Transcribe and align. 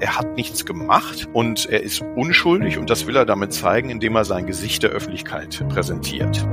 er 0.00 0.16
hat 0.16 0.36
nichts 0.36 0.66
gemacht 0.66 1.28
und 1.32 1.66
er 1.66 1.82
ist 1.82 2.02
unschuldig 2.14 2.78
und 2.78 2.90
das 2.90 3.06
will 3.06 3.16
er 3.16 3.24
damit 3.24 3.52
zeigen, 3.52 3.90
indem 3.90 4.16
er 4.16 4.24
sein 4.24 4.46
Gesicht 4.46 4.82
der 4.82 4.90
Öffentlichkeit 4.90 5.64
präsentiert. 5.68 6.46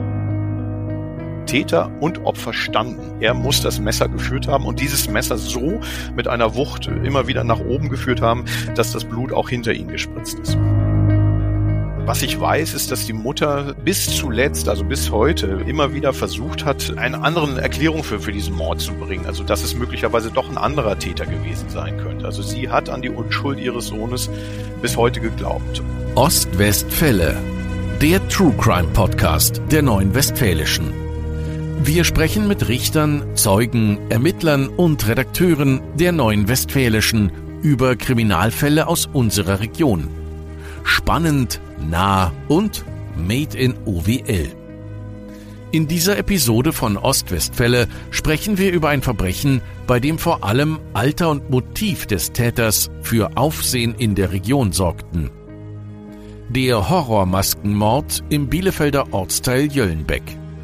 Täter 1.46 1.92
und 2.00 2.26
Opfer 2.26 2.54
standen. 2.54 3.22
Er 3.22 3.34
muss 3.34 3.62
das 3.62 3.80
Messer 3.80 4.08
geführt 4.08 4.48
haben 4.48 4.66
und 4.66 4.80
dieses 4.80 5.10
Messer 5.10 5.38
so 5.38 5.82
mit 6.16 6.28
einer 6.28 6.56
Wucht 6.56 6.88
immer 6.88 7.28
wieder 7.28 7.44
nach 7.44 7.60
oben 7.60 7.90
geführt 7.90 8.22
haben, 8.22 8.46
dass 8.76 8.92
das 8.92 9.06
Blut 9.06 9.34
auch 9.34 9.50
hinter 9.50 9.74
ihn 9.74 9.90
gespritzt 9.90 10.40
ist. 10.40 10.58
Was 12.06 12.22
ich 12.22 12.38
weiß, 12.38 12.74
ist, 12.74 12.92
dass 12.92 13.06
die 13.06 13.14
Mutter 13.14 13.76
bis 13.86 14.18
zuletzt, 14.18 14.68
also 14.68 14.84
bis 14.84 15.10
heute, 15.10 15.64
immer 15.66 15.94
wieder 15.94 16.12
versucht 16.12 16.66
hat, 16.66 16.98
eine 16.98 17.24
andere 17.24 17.62
Erklärung 17.62 18.04
für, 18.04 18.20
für 18.20 18.34
diesen 18.34 18.56
Mord 18.56 18.82
zu 18.82 18.94
bringen. 18.94 19.26
Also, 19.26 19.46
dass 19.46 19.64
es 19.64 19.74
möglicherweise 19.74 20.30
doch 20.30 20.50
ein 20.50 20.58
anderer 20.58 21.00
Täter 21.00 21.26
gewesen 21.26 21.70
sein 21.70 21.98
könnte. 21.98 22.26
Also, 22.26 22.42
sie 22.42 22.68
hat 22.68 22.90
an 22.90 23.02
die 23.02 23.10
Unschuld 23.10 23.58
ihres 23.58 23.88
Sohnes 23.88 24.30
bis 24.82 24.98
heute 24.98 25.22
geglaubt. 25.22 25.82
Ostwestfälle, 26.16 27.38
der 28.02 28.28
True 28.28 28.54
Crime 28.60 28.90
Podcast 28.90 29.62
der 29.72 29.82
Neuen 29.82 30.14
Westfälischen. 30.14 30.92
Wir 31.86 32.04
sprechen 32.04 32.50
mit 32.50 32.68
Richtern, 32.68 33.24
Zeugen, 33.36 33.98
Ermittlern 34.10 34.68
und 34.68 35.08
Redakteuren 35.08 35.80
der 35.96 36.12
Neuen 36.12 36.50
Westfälischen 36.50 37.32
über 37.62 37.96
Kriminalfälle 37.96 38.88
aus 38.88 39.06
unserer 39.06 39.62
Region. 39.62 40.23
Spannend, 40.84 41.62
nah 41.80 42.32
und 42.48 42.86
made 43.16 43.58
in 43.58 43.76
OWL. 43.86 44.64
In 45.72 45.88
dieser 45.88 46.20
Episode 46.20 46.72
von 46.72 46.98
Ostwestfälle 46.98 47.88
sprechen 48.12 48.60
wir 48.60 48.72
über 48.72 48.90
ein 48.90 49.02
Verbrechen, 49.02 49.62
bei 49.88 50.00
dem 50.00 50.20
vor 50.20 50.44
allem 50.44 50.80
Alter 50.94 51.32
und 51.32 51.50
Motiv 51.50 52.06
des 52.06 52.32
Täters 52.32 52.92
für 53.02 53.36
Aufsehen 53.38 53.96
in 53.98 54.14
der 54.14 54.32
Region 54.32 54.72
sorgten. 54.72 55.32
Der 56.50 56.90
Horrormaskenmord 56.90 58.24
im 58.30 58.50
Bielefelder 58.50 59.12
Ortsteil 59.14 59.72
Jöllenbeck. 59.72 60.22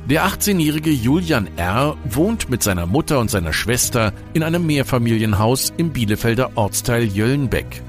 Der 0.07 0.27
18-jährige 0.27 0.91
Julian 0.91 1.49
R. 1.55 1.97
wohnt 2.03 2.49
mit 2.51 2.61
seiner 2.61 2.85
Mutter 2.85 3.19
und 3.19 3.31
seiner 3.31 3.53
Schwester 3.53 4.13
in 4.33 4.44
einem 4.44 4.67
Mehrfamilienhaus 4.67 5.73
im 5.77 5.91
Bielefelder 5.91 6.51
Ortsteil 6.53 7.05
Jöllenbeck. 7.05 7.81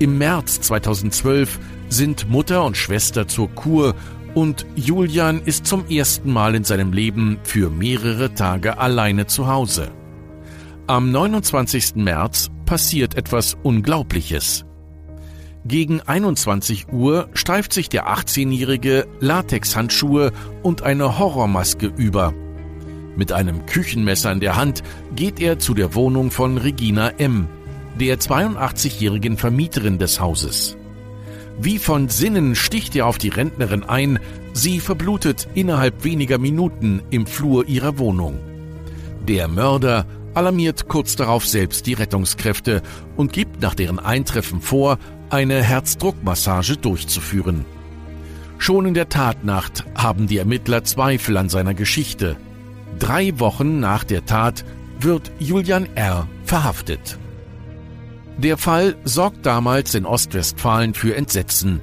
Im 0.00 0.18
März 0.18 0.60
2012 0.60 1.60
sind 1.88 2.28
Mutter 2.28 2.64
und 2.64 2.76
Schwester 2.76 3.28
zur 3.28 3.48
Kur 3.50 3.94
und 4.34 4.66
Julian 4.74 5.40
ist 5.40 5.66
zum 5.66 5.86
ersten 5.88 6.32
Mal 6.32 6.56
in 6.56 6.64
seinem 6.64 6.92
Leben 6.92 7.38
für 7.44 7.70
mehrere 7.70 8.34
Tage 8.34 8.78
alleine 8.78 9.26
zu 9.26 9.46
Hause. 9.46 9.92
Am 10.88 11.12
29. 11.12 11.94
März 11.94 12.50
passiert 12.66 13.16
etwas 13.16 13.56
Unglaubliches. 13.62 14.64
Gegen 15.64 16.00
21 16.00 16.88
Uhr 16.92 17.28
streift 17.32 17.72
sich 17.72 17.88
der 17.88 18.08
18-jährige 18.08 19.06
Latexhandschuhe 19.20 20.32
und 20.64 20.82
eine 20.82 21.18
Horrormaske 21.18 21.86
über. 21.86 22.34
Mit 23.16 23.30
einem 23.30 23.64
Küchenmesser 23.64 24.32
in 24.32 24.40
der 24.40 24.56
Hand 24.56 24.82
geht 25.14 25.40
er 25.40 25.60
zu 25.60 25.72
der 25.72 25.94
Wohnung 25.94 26.32
von 26.32 26.58
Regina 26.58 27.10
M., 27.10 27.48
der 27.98 28.18
82-jährigen 28.18 29.36
Vermieterin 29.36 29.98
des 29.98 30.20
Hauses. 30.20 30.76
Wie 31.60 31.78
von 31.78 32.08
Sinnen 32.08 32.56
sticht 32.56 32.96
er 32.96 33.06
auf 33.06 33.18
die 33.18 33.28
Rentnerin 33.28 33.84
ein, 33.84 34.18
sie 34.52 34.80
verblutet 34.80 35.48
innerhalb 35.54 36.04
weniger 36.04 36.38
Minuten 36.38 37.02
im 37.10 37.26
Flur 37.26 37.68
ihrer 37.68 37.98
Wohnung. 37.98 38.38
Der 39.28 39.48
Mörder 39.48 40.06
alarmiert 40.34 40.88
kurz 40.88 41.16
darauf 41.16 41.46
selbst 41.46 41.86
die 41.86 41.94
Rettungskräfte 41.94 42.82
und 43.16 43.32
gibt 43.32 43.62
nach 43.62 43.74
deren 43.74 44.00
Eintreffen 44.00 44.60
vor, 44.60 44.98
eine 45.30 45.62
Herzdruckmassage 45.62 46.76
durchzuführen. 46.76 47.64
Schon 48.58 48.86
in 48.86 48.94
der 48.94 49.08
Tatnacht 49.08 49.84
haben 49.94 50.26
die 50.26 50.38
Ermittler 50.38 50.84
Zweifel 50.84 51.36
an 51.36 51.48
seiner 51.48 51.74
Geschichte. 51.74 52.36
Drei 52.98 53.38
Wochen 53.38 53.80
nach 53.80 54.04
der 54.04 54.26
Tat 54.26 54.64
wird 55.00 55.30
Julian 55.38 55.86
R. 55.94 56.28
verhaftet. 56.44 57.18
Der 58.38 58.56
Fall 58.58 58.96
sorgt 59.04 59.46
damals 59.46 59.94
in 59.94 60.06
Ostwestfalen 60.06 60.94
für 60.94 61.14
Entsetzen. 61.14 61.80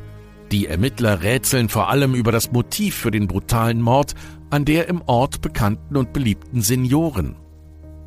Die 0.51 0.67
Ermittler 0.67 1.23
rätseln 1.23 1.69
vor 1.69 1.89
allem 1.89 2.13
über 2.13 2.31
das 2.33 2.51
Motiv 2.51 2.95
für 2.95 3.09
den 3.09 3.27
brutalen 3.27 3.81
Mord 3.81 4.15
an 4.49 4.65
der 4.65 4.89
im 4.89 5.01
Ort 5.05 5.41
bekannten 5.41 5.95
und 5.95 6.11
beliebten 6.11 6.61
Senioren. 6.61 7.37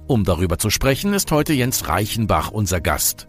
Um 0.06 0.24
darüber 0.24 0.58
zu 0.58 0.68
sprechen, 0.68 1.14
ist 1.14 1.32
heute 1.32 1.54
Jens 1.54 1.88
Reichenbach 1.88 2.50
unser 2.50 2.82
Gast. 2.82 3.28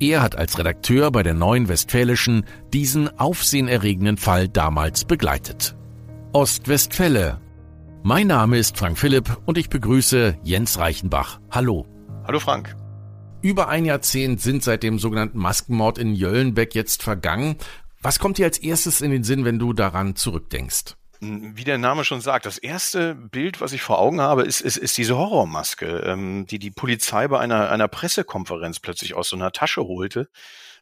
Er 0.00 0.22
hat 0.22 0.36
als 0.36 0.58
Redakteur 0.58 1.10
bei 1.10 1.22
der 1.22 1.34
Neuen 1.34 1.68
Westfälischen 1.68 2.46
diesen 2.72 3.18
aufsehenerregenden 3.18 4.16
Fall 4.16 4.48
damals 4.48 5.04
begleitet. 5.04 5.76
Ostwestfälle. 6.32 7.40
Mein 8.02 8.26
Name 8.26 8.56
ist 8.56 8.78
Frank 8.78 8.98
Philipp 8.98 9.38
und 9.44 9.58
ich 9.58 9.68
begrüße 9.68 10.38
Jens 10.42 10.78
Reichenbach. 10.78 11.40
Hallo. 11.50 11.86
Hallo 12.26 12.40
Frank. 12.40 12.74
Über 13.46 13.68
ein 13.68 13.84
Jahrzehnt 13.84 14.40
sind 14.40 14.64
seit 14.64 14.82
dem 14.82 14.98
sogenannten 14.98 15.38
Maskenmord 15.38 15.98
in 15.98 16.16
Jöllenbeck 16.16 16.74
jetzt 16.74 17.04
vergangen. 17.04 17.54
Was 18.02 18.18
kommt 18.18 18.38
dir 18.38 18.46
als 18.46 18.58
erstes 18.58 19.00
in 19.00 19.12
den 19.12 19.22
Sinn, 19.22 19.44
wenn 19.44 19.60
du 19.60 19.72
daran 19.72 20.16
zurückdenkst? 20.16 20.96
Wie 21.20 21.62
der 21.62 21.78
Name 21.78 22.04
schon 22.04 22.20
sagt, 22.20 22.44
das 22.44 22.58
erste 22.58 23.14
Bild, 23.14 23.60
was 23.60 23.72
ich 23.72 23.82
vor 23.82 24.00
Augen 24.00 24.20
habe, 24.20 24.42
ist, 24.42 24.60
ist, 24.62 24.76
ist 24.76 24.98
diese 24.98 25.16
Horrormaske, 25.16 25.86
ähm, 25.86 26.46
die 26.46 26.58
die 26.58 26.72
Polizei 26.72 27.28
bei 27.28 27.38
einer, 27.38 27.70
einer 27.70 27.86
Pressekonferenz 27.86 28.80
plötzlich 28.80 29.14
aus 29.14 29.28
so 29.28 29.36
einer 29.36 29.52
Tasche 29.52 29.84
holte. 29.84 30.28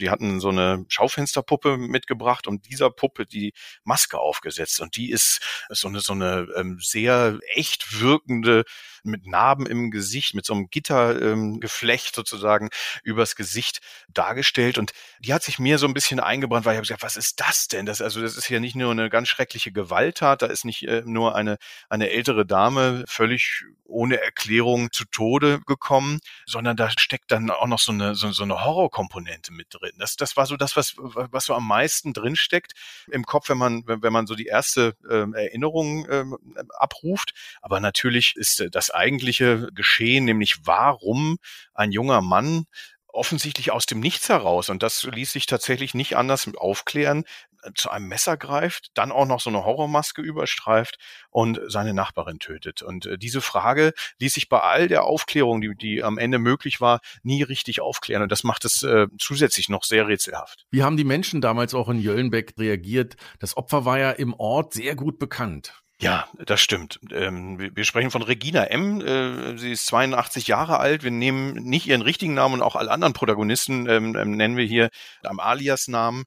Die 0.00 0.08
hatten 0.08 0.40
so 0.40 0.48
eine 0.48 0.86
Schaufensterpuppe 0.88 1.76
mitgebracht 1.76 2.46
und 2.46 2.70
dieser 2.70 2.88
Puppe 2.88 3.26
die 3.26 3.52
Maske 3.84 4.18
aufgesetzt. 4.18 4.80
Und 4.80 4.96
die 4.96 5.10
ist 5.10 5.66
so 5.68 5.88
eine, 5.88 6.00
so 6.00 6.14
eine 6.14 6.46
ähm, 6.56 6.78
sehr 6.80 7.38
echt 7.54 8.00
wirkende 8.00 8.64
mit 9.04 9.26
Narben 9.26 9.66
im 9.66 9.90
Gesicht, 9.90 10.34
mit 10.34 10.44
so 10.44 10.54
einem 10.54 10.68
Gittergeflecht 10.70 12.08
ähm, 12.08 12.14
sozusagen 12.14 12.70
übers 13.02 13.36
Gesicht 13.36 13.80
dargestellt. 14.08 14.78
Und 14.78 14.92
die 15.20 15.34
hat 15.34 15.42
sich 15.42 15.58
mir 15.58 15.78
so 15.78 15.86
ein 15.86 15.94
bisschen 15.94 16.20
eingebrannt, 16.20 16.64
weil 16.64 16.74
ich 16.74 16.78
habe 16.78 16.86
gesagt, 16.86 17.02
was 17.02 17.16
ist 17.16 17.40
das 17.40 17.68
denn? 17.68 17.86
Das, 17.86 18.00
also 18.00 18.20
das 18.20 18.36
ist 18.36 18.48
ja 18.48 18.60
nicht 18.60 18.76
nur 18.76 18.90
eine 18.90 19.10
ganz 19.10 19.28
schreckliche 19.28 19.72
Gewalttat, 19.72 20.42
da 20.42 20.46
ist 20.46 20.64
nicht 20.64 20.82
äh, 20.84 21.02
nur 21.04 21.34
eine, 21.34 21.58
eine 21.88 22.10
ältere 22.10 22.46
Dame 22.46 23.04
völlig 23.06 23.64
ohne 23.86 24.20
Erklärung 24.20 24.90
zu 24.92 25.04
Tode 25.04 25.60
gekommen, 25.66 26.20
sondern 26.46 26.76
da 26.76 26.90
steckt 26.90 27.30
dann 27.30 27.50
auch 27.50 27.66
noch 27.66 27.78
so 27.78 27.92
eine, 27.92 28.14
so, 28.14 28.32
so 28.32 28.42
eine 28.42 28.64
Horrorkomponente 28.64 29.52
mit 29.52 29.68
drin. 29.70 29.92
Das, 29.98 30.16
das 30.16 30.36
war 30.36 30.46
so 30.46 30.56
das, 30.56 30.76
was, 30.76 30.94
was 30.96 31.44
so 31.46 31.54
am 31.54 31.66
meisten 31.66 32.12
drin 32.12 32.36
steckt 32.36 32.72
im 33.10 33.24
Kopf, 33.24 33.48
wenn 33.48 33.58
man, 33.58 33.84
wenn 33.86 34.12
man 34.12 34.26
so 34.26 34.34
die 34.34 34.46
erste 34.46 34.96
ähm, 35.10 35.34
Erinnerung 35.34 36.06
ähm, 36.10 36.36
abruft. 36.78 37.34
Aber 37.62 37.80
natürlich 37.80 38.36
ist 38.36 38.60
äh, 38.60 38.70
das 38.70 38.90
eigentliche 38.94 39.68
Geschehen, 39.74 40.24
nämlich 40.24 40.58
warum 40.64 41.38
ein 41.74 41.92
junger 41.92 42.20
Mann 42.20 42.66
offensichtlich 43.14 43.70
aus 43.70 43.86
dem 43.86 44.00
Nichts 44.00 44.28
heraus, 44.28 44.68
und 44.68 44.82
das 44.82 45.04
ließ 45.04 45.32
sich 45.32 45.46
tatsächlich 45.46 45.94
nicht 45.94 46.16
anders 46.16 46.50
aufklären, 46.56 47.24
äh, 47.62 47.70
zu 47.74 47.90
einem 47.90 48.08
Messer 48.08 48.36
greift, 48.36 48.88
dann 48.94 49.12
auch 49.12 49.26
noch 49.26 49.40
so 49.40 49.50
eine 49.50 49.64
Horrormaske 49.64 50.20
überstreift 50.20 50.98
und 51.30 51.60
seine 51.66 51.94
Nachbarin 51.94 52.40
tötet. 52.40 52.82
Und 52.82 53.06
äh, 53.06 53.16
diese 53.16 53.40
Frage 53.40 53.92
ließ 54.18 54.34
sich 54.34 54.48
bei 54.48 54.60
all 54.60 54.88
der 54.88 55.04
Aufklärung, 55.04 55.60
die, 55.60 55.74
die 55.76 56.02
am 56.02 56.18
Ende 56.18 56.38
möglich 56.38 56.80
war, 56.80 57.00
nie 57.22 57.42
richtig 57.42 57.80
aufklären. 57.80 58.22
Und 58.22 58.32
das 58.32 58.44
macht 58.44 58.64
es 58.64 58.82
äh, 58.82 59.06
zusätzlich 59.18 59.68
noch 59.68 59.84
sehr 59.84 60.08
rätselhaft. 60.08 60.66
Wie 60.70 60.82
haben 60.82 60.96
die 60.96 61.04
Menschen 61.04 61.40
damals 61.40 61.74
auch 61.74 61.88
in 61.88 62.00
Jöllenbeck 62.00 62.54
reagiert? 62.58 63.14
Das 63.38 63.56
Opfer 63.56 63.84
war 63.84 63.98
ja 63.98 64.10
im 64.10 64.34
Ort 64.34 64.74
sehr 64.74 64.96
gut 64.96 65.18
bekannt. 65.18 65.83
Ja, 66.04 66.28
das 66.44 66.60
stimmt. 66.60 67.00
Ähm, 67.12 67.58
wir 67.58 67.84
sprechen 67.84 68.10
von 68.10 68.20
Regina 68.20 68.64
M. 68.64 69.00
Äh, 69.00 69.56
sie 69.56 69.72
ist 69.72 69.86
82 69.86 70.46
Jahre 70.48 70.78
alt. 70.78 71.02
Wir 71.02 71.10
nehmen 71.10 71.54
nicht 71.54 71.86
ihren 71.86 72.02
richtigen 72.02 72.34
Namen 72.34 72.56
und 72.56 72.62
auch 72.62 72.76
alle 72.76 72.90
anderen 72.90 73.14
Protagonisten 73.14 73.88
ähm, 73.88 74.10
nennen 74.10 74.58
wir 74.58 74.66
hier 74.66 74.90
am 75.22 75.40
Alias-Namen 75.40 76.24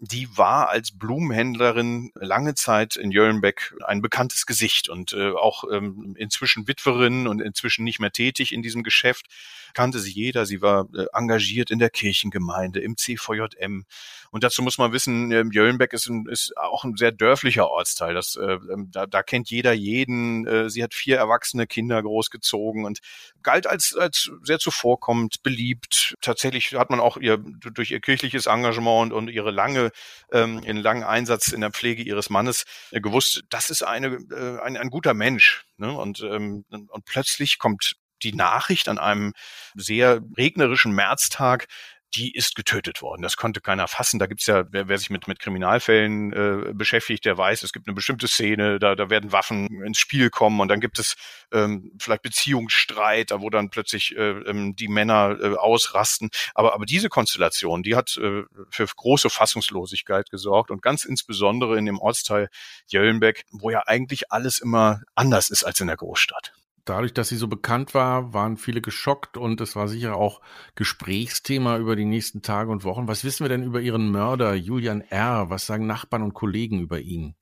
die 0.00 0.28
war 0.36 0.68
als 0.68 0.96
Blumenhändlerin 0.96 2.12
lange 2.14 2.54
Zeit 2.54 2.94
in 2.94 3.10
Jöllenbeck 3.10 3.74
ein 3.84 4.00
bekanntes 4.00 4.46
Gesicht 4.46 4.88
und 4.88 5.12
äh, 5.12 5.32
auch 5.32 5.64
ähm, 5.72 6.14
inzwischen 6.16 6.68
Witwerin 6.68 7.26
und 7.26 7.42
inzwischen 7.42 7.82
nicht 7.82 7.98
mehr 7.98 8.12
tätig 8.12 8.52
in 8.52 8.62
diesem 8.62 8.84
Geschäft 8.84 9.26
kannte 9.74 9.98
sie 9.98 10.10
jeder. 10.10 10.46
Sie 10.46 10.62
war 10.62 10.88
äh, 10.94 11.06
engagiert 11.12 11.70
in 11.70 11.78
der 11.78 11.90
Kirchengemeinde, 11.90 12.80
im 12.80 12.96
CVJM. 12.96 13.84
Und 14.30 14.44
dazu 14.44 14.62
muss 14.62 14.78
man 14.78 14.92
wissen, 14.92 15.32
äh, 15.32 15.44
Jöllenbeck 15.50 15.92
ist, 15.92 16.08
ein, 16.08 16.26
ist 16.26 16.56
auch 16.56 16.84
ein 16.84 16.96
sehr 16.96 17.12
dörflicher 17.12 17.70
Ortsteil. 17.70 18.14
Das, 18.14 18.36
äh, 18.36 18.58
ähm, 18.72 18.90
da, 18.90 19.06
da 19.06 19.22
kennt 19.22 19.50
jeder 19.50 19.72
jeden. 19.72 20.46
Äh, 20.46 20.70
sie 20.70 20.82
hat 20.82 20.94
vier 20.94 21.16
erwachsene 21.16 21.66
Kinder 21.66 22.02
großgezogen 22.02 22.84
und 22.84 23.00
galt 23.42 23.66
als, 23.66 23.94
als 23.96 24.30
sehr 24.42 24.58
zuvorkommend, 24.58 25.42
beliebt. 25.42 26.14
Tatsächlich 26.20 26.74
hat 26.74 26.90
man 26.90 27.00
auch 27.00 27.16
ihr 27.16 27.38
durch 27.38 27.90
ihr 27.90 28.00
kirchliches 28.00 28.46
Engagement 28.46 29.12
und, 29.12 29.12
und 29.12 29.28
ihre 29.28 29.50
lange, 29.50 29.90
ähm, 30.32 30.62
ihren 30.64 30.76
langen 30.78 31.04
Einsatz 31.04 31.48
in 31.48 31.60
der 31.60 31.70
Pflege 31.70 32.02
ihres 32.02 32.30
Mannes 32.30 32.64
gewusst, 32.92 33.44
das 33.50 33.70
ist 33.70 33.82
eine, 33.82 34.18
ein, 34.62 34.76
ein 34.76 34.90
guter 34.90 35.14
Mensch. 35.14 35.64
Ne? 35.76 35.92
Und, 35.92 36.20
ähm, 36.20 36.64
und 36.70 37.04
plötzlich 37.04 37.58
kommt 37.58 37.96
die 38.22 38.34
Nachricht 38.34 38.88
an 38.88 38.98
einem 38.98 39.32
sehr 39.74 40.20
regnerischen 40.36 40.92
Märztag, 40.92 41.68
die 42.14 42.34
ist 42.34 42.54
getötet 42.54 43.02
worden. 43.02 43.22
Das 43.22 43.36
konnte 43.36 43.60
keiner 43.60 43.86
fassen. 43.86 44.18
Da 44.18 44.26
gibt's 44.26 44.46
ja, 44.46 44.64
wer, 44.70 44.88
wer 44.88 44.98
sich 44.98 45.10
mit, 45.10 45.28
mit 45.28 45.38
Kriminalfällen 45.38 46.32
äh, 46.32 46.72
beschäftigt, 46.72 47.24
der 47.24 47.36
weiß, 47.36 47.62
es 47.62 47.72
gibt 47.72 47.86
eine 47.86 47.94
bestimmte 47.94 48.28
Szene, 48.28 48.78
da, 48.78 48.94
da 48.94 49.10
werden 49.10 49.32
Waffen 49.32 49.82
ins 49.82 49.98
Spiel 49.98 50.30
kommen 50.30 50.60
und 50.60 50.68
dann 50.68 50.80
gibt 50.80 50.98
es 50.98 51.16
ähm, 51.52 51.92
vielleicht 52.00 52.22
Beziehungsstreit, 52.22 53.30
da 53.30 53.40
wo 53.40 53.50
dann 53.50 53.70
plötzlich 53.70 54.16
äh, 54.16 54.30
ähm, 54.30 54.74
die 54.74 54.88
Männer 54.88 55.36
äh, 55.40 55.54
ausrasten. 55.56 56.30
Aber, 56.54 56.74
aber 56.74 56.86
diese 56.86 57.10
Konstellation, 57.10 57.82
die 57.82 57.94
hat 57.94 58.16
äh, 58.16 58.44
für 58.70 58.86
große 58.86 59.28
Fassungslosigkeit 59.28 60.30
gesorgt 60.30 60.70
und 60.70 60.82
ganz 60.82 61.04
insbesondere 61.04 61.76
in 61.78 61.84
dem 61.84 61.98
Ortsteil 61.98 62.48
Jöllenbeck, 62.86 63.44
wo 63.50 63.70
ja 63.70 63.82
eigentlich 63.86 64.32
alles 64.32 64.58
immer 64.58 65.02
anders 65.14 65.50
ist 65.50 65.64
als 65.64 65.80
in 65.80 65.88
der 65.88 65.96
Großstadt 65.96 66.52
dadurch, 66.88 67.14
dass 67.14 67.28
sie 67.28 67.36
so 67.36 67.48
bekannt 67.48 67.94
war, 67.94 68.32
waren 68.32 68.56
viele 68.56 68.80
geschockt 68.80 69.36
und 69.36 69.60
es 69.60 69.76
war 69.76 69.88
sicher 69.88 70.16
auch 70.16 70.40
Gesprächsthema 70.74 71.78
über 71.78 71.96
die 71.96 72.04
nächsten 72.04 72.42
Tage 72.42 72.70
und 72.70 72.84
Wochen. 72.84 73.08
Was 73.08 73.24
wissen 73.24 73.44
wir 73.44 73.48
denn 73.48 73.62
über 73.62 73.80
ihren 73.80 74.10
Mörder, 74.10 74.54
Julian 74.54 75.00
R.? 75.00 75.50
Was 75.50 75.66
sagen 75.66 75.86
Nachbarn 75.86 76.22
und 76.22 76.34
Kollegen 76.34 76.80
über 76.80 77.00
ihn? 77.00 77.34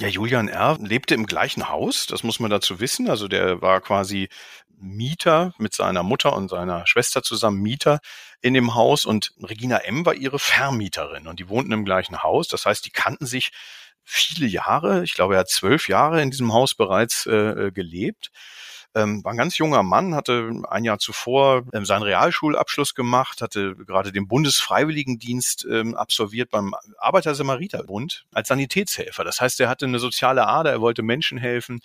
Ja, 0.00 0.08
Julian 0.08 0.48
R. 0.48 0.76
lebte 0.80 1.14
im 1.14 1.26
gleichen 1.26 1.68
Haus, 1.68 2.06
das 2.06 2.24
muss 2.24 2.40
man 2.40 2.50
dazu 2.50 2.80
wissen. 2.80 3.08
Also 3.08 3.28
der 3.28 3.62
war 3.62 3.80
quasi 3.80 4.28
Mieter 4.76 5.54
mit 5.58 5.72
seiner 5.72 6.02
Mutter 6.02 6.34
und 6.34 6.48
seiner 6.48 6.86
Schwester 6.86 7.22
zusammen 7.22 7.62
Mieter 7.62 8.00
in 8.40 8.54
dem 8.54 8.74
Haus 8.74 9.04
und 9.04 9.32
Regina 9.42 9.78
M. 9.78 10.04
war 10.04 10.14
ihre 10.14 10.38
Vermieterin 10.38 11.28
und 11.28 11.38
die 11.38 11.48
wohnten 11.48 11.72
im 11.72 11.84
gleichen 11.84 12.22
Haus. 12.22 12.48
Das 12.48 12.66
heißt, 12.66 12.84
die 12.84 12.90
kannten 12.90 13.24
sich 13.24 13.52
viele 14.02 14.46
Jahre. 14.46 15.02
Ich 15.04 15.14
glaube, 15.14 15.34
er 15.34 15.40
hat 15.40 15.48
zwölf 15.48 15.88
Jahre 15.88 16.20
in 16.22 16.30
diesem 16.30 16.52
Haus 16.52 16.74
bereits 16.74 17.26
äh, 17.26 17.70
gelebt. 17.72 18.30
Ähm, 18.94 19.24
war 19.24 19.32
ein 19.32 19.38
ganz 19.38 19.58
junger 19.58 19.82
Mann, 19.82 20.14
hatte 20.14 20.50
ein 20.68 20.84
Jahr 20.84 20.98
zuvor 20.98 21.64
ähm, 21.72 21.84
seinen 21.84 22.02
Realschulabschluss 22.02 22.94
gemacht, 22.94 23.42
hatte 23.42 23.74
gerade 23.74 24.12
den 24.12 24.28
Bundesfreiwilligendienst 24.28 25.66
ähm, 25.70 25.94
absolviert 25.94 26.50
beim 26.50 26.74
Arbeiter-Samariter-Bund 26.98 28.24
als 28.32 28.48
Sanitätshelfer. 28.48 29.24
Das 29.24 29.40
heißt, 29.40 29.58
er 29.60 29.68
hatte 29.68 29.86
eine 29.86 29.98
soziale 29.98 30.46
Ader, 30.46 30.70
er 30.70 30.80
wollte 30.80 31.02
Menschen 31.02 31.38
helfen 31.38 31.80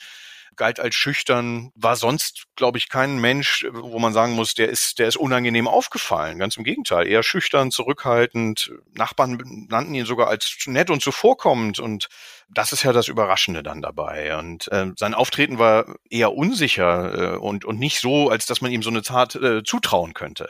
galt 0.55 0.79
als 0.79 0.95
schüchtern, 0.95 1.71
war 1.75 1.95
sonst, 1.95 2.45
glaube 2.55 2.77
ich, 2.77 2.89
kein 2.89 3.19
Mensch, 3.19 3.65
wo 3.71 3.99
man 3.99 4.13
sagen 4.13 4.33
muss, 4.33 4.53
der 4.53 4.69
ist, 4.69 4.99
der 4.99 5.07
ist 5.07 5.17
unangenehm 5.17 5.67
aufgefallen. 5.67 6.39
Ganz 6.39 6.57
im 6.57 6.63
Gegenteil, 6.63 7.07
eher 7.07 7.23
schüchtern, 7.23 7.71
zurückhaltend. 7.71 8.71
Nachbarn 8.93 9.67
nannten 9.69 9.95
ihn 9.95 10.05
sogar 10.05 10.27
als 10.27 10.57
nett 10.65 10.89
und 10.89 11.01
zuvorkommend 11.01 11.79
und 11.79 12.07
das 12.49 12.71
ist 12.71 12.83
ja 12.83 12.93
das 12.93 13.07
Überraschende 13.07 13.63
dann 13.63 13.81
dabei. 13.81 14.37
Und 14.37 14.71
äh, 14.71 14.87
sein 14.97 15.13
Auftreten 15.13 15.59
war 15.59 15.95
eher 16.09 16.33
unsicher 16.33 17.33
äh, 17.33 17.37
und, 17.37 17.65
und 17.65 17.79
nicht 17.79 17.99
so, 17.99 18.29
als 18.29 18.45
dass 18.45 18.61
man 18.61 18.71
ihm 18.71 18.83
so 18.83 18.89
eine 18.89 19.01
Tat 19.01 19.35
äh, 19.35 19.63
zutrauen 19.63 20.13
könnte. 20.13 20.49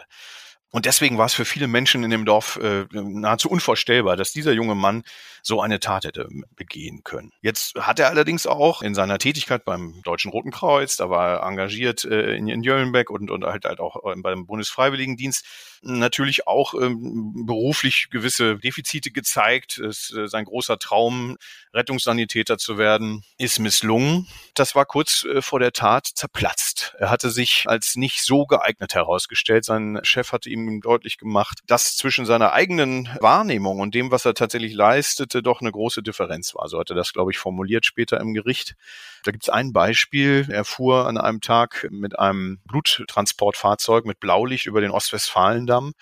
Und 0.71 0.86
deswegen 0.86 1.18
war 1.18 1.25
es 1.25 1.33
für 1.33 1.45
viele 1.45 1.68
Menschen 1.68 2.04
in 2.04 2.12
dem 2.12 2.25
Dorf 2.25 2.60
äh, 2.62 2.86
nahezu 2.92 3.50
unvorstellbar, 3.50 4.16
dass 4.16 4.31
dieser 4.31 4.51
junge 4.51 4.75
Mann 4.75 5.04
so 5.42 5.62
eine 5.62 5.80
Tat 5.80 6.06
hätte 6.06 6.27
begehen 6.56 7.04
können. 7.04 7.31
Jetzt 7.42 7.75
hat 7.75 8.00
er 8.00 8.10
allerdings 8.10 8.45
auch 8.45 8.83
in 8.83 8.94
seiner 8.94 9.18
Tätigkeit 9.18 9.66
beim 9.66 10.01
Deutschen 10.04 10.31
Roten 10.31 10.51
Kreuz, 10.51 10.95
da 10.95 11.10
war 11.10 11.39
er 11.39 11.48
engagiert 11.48 12.06
äh, 12.06 12.36
in, 12.36 12.48
in 12.48 12.62
Jöllenbeck 12.62 13.10
und, 13.10 13.31
und 13.31 13.45
halt, 13.45 13.66
halt 13.66 13.80
auch 13.80 13.98
beim 14.21 14.45
Bundesfreiwilligendienst, 14.45 15.44
natürlich 15.81 16.48
auch 16.48 16.74
ähm, 16.74 17.46
beruflich 17.46 18.10
gewisse 18.10 18.58
Defizite 18.58 19.12
gezeigt. 19.12 19.78
Es, 19.78 20.14
äh, 20.14 20.28
sein 20.28 20.46
großer 20.46 20.80
Traum, 20.80 21.38
Rettungssanitäter 21.74 22.58
zu 22.58 22.78
werden, 22.78 23.24
ist 23.38 23.60
misslungen. 23.60 24.28
Das 24.54 24.76
war 24.76 24.86
kurz 24.86 25.24
äh, 25.24 25.42
vor 25.42 25.60
der 25.60 25.72
Tat 25.72 26.08
zerplatzt. 26.08 26.96
Er 27.00 27.10
hatte 27.10 27.30
sich 27.30 27.64
als 27.68 27.96
nicht 27.96 28.24
so 28.24 28.46
geeignet 28.46 28.96
herausgestellt. 28.96 29.66
Sein 29.66 30.00
Chef 30.04 30.31
hatte 30.31 30.50
ihm 30.50 30.81
deutlich 30.81 31.18
gemacht, 31.18 31.60
dass 31.68 31.96
zwischen 31.96 32.25
seiner 32.25 32.54
eigenen 32.54 33.10
Wahrnehmung 33.20 33.80
und 33.80 33.96
dem, 33.96 34.12
was 34.12 34.25
er 34.25 34.34
tatsächlich 34.34 34.74
leistete, 34.74 35.42
doch 35.42 35.62
eine 35.62 35.72
große 35.72 36.04
Differenz 36.04 36.56
war. 36.56 36.68
So 36.68 36.80
hat 36.80 36.90
er 36.90 36.96
das, 36.96 37.14
glaube 37.14 37.32
ich, 37.32 37.38
formuliert 37.38 37.86
später 37.86 38.20
im 38.20 38.34
Gericht. 38.34 38.75
Da 39.24 39.31
gibt 39.31 39.44
es 39.44 39.50
ein 39.50 39.74
Beispiel. 39.74 40.48
Er 40.50 40.66
fuhr 40.66 41.07
an 41.07 41.18
einem 41.18 41.42
Tag 41.42 41.88
mit 41.92 42.18
einem 42.18 42.60
Bluttransportfahrzeug 42.66 44.06
mit 44.06 44.19
Blaulicht 44.19 44.66
über 44.66 44.81
den 44.81 44.92
Ostwestfalendamm 44.92 45.94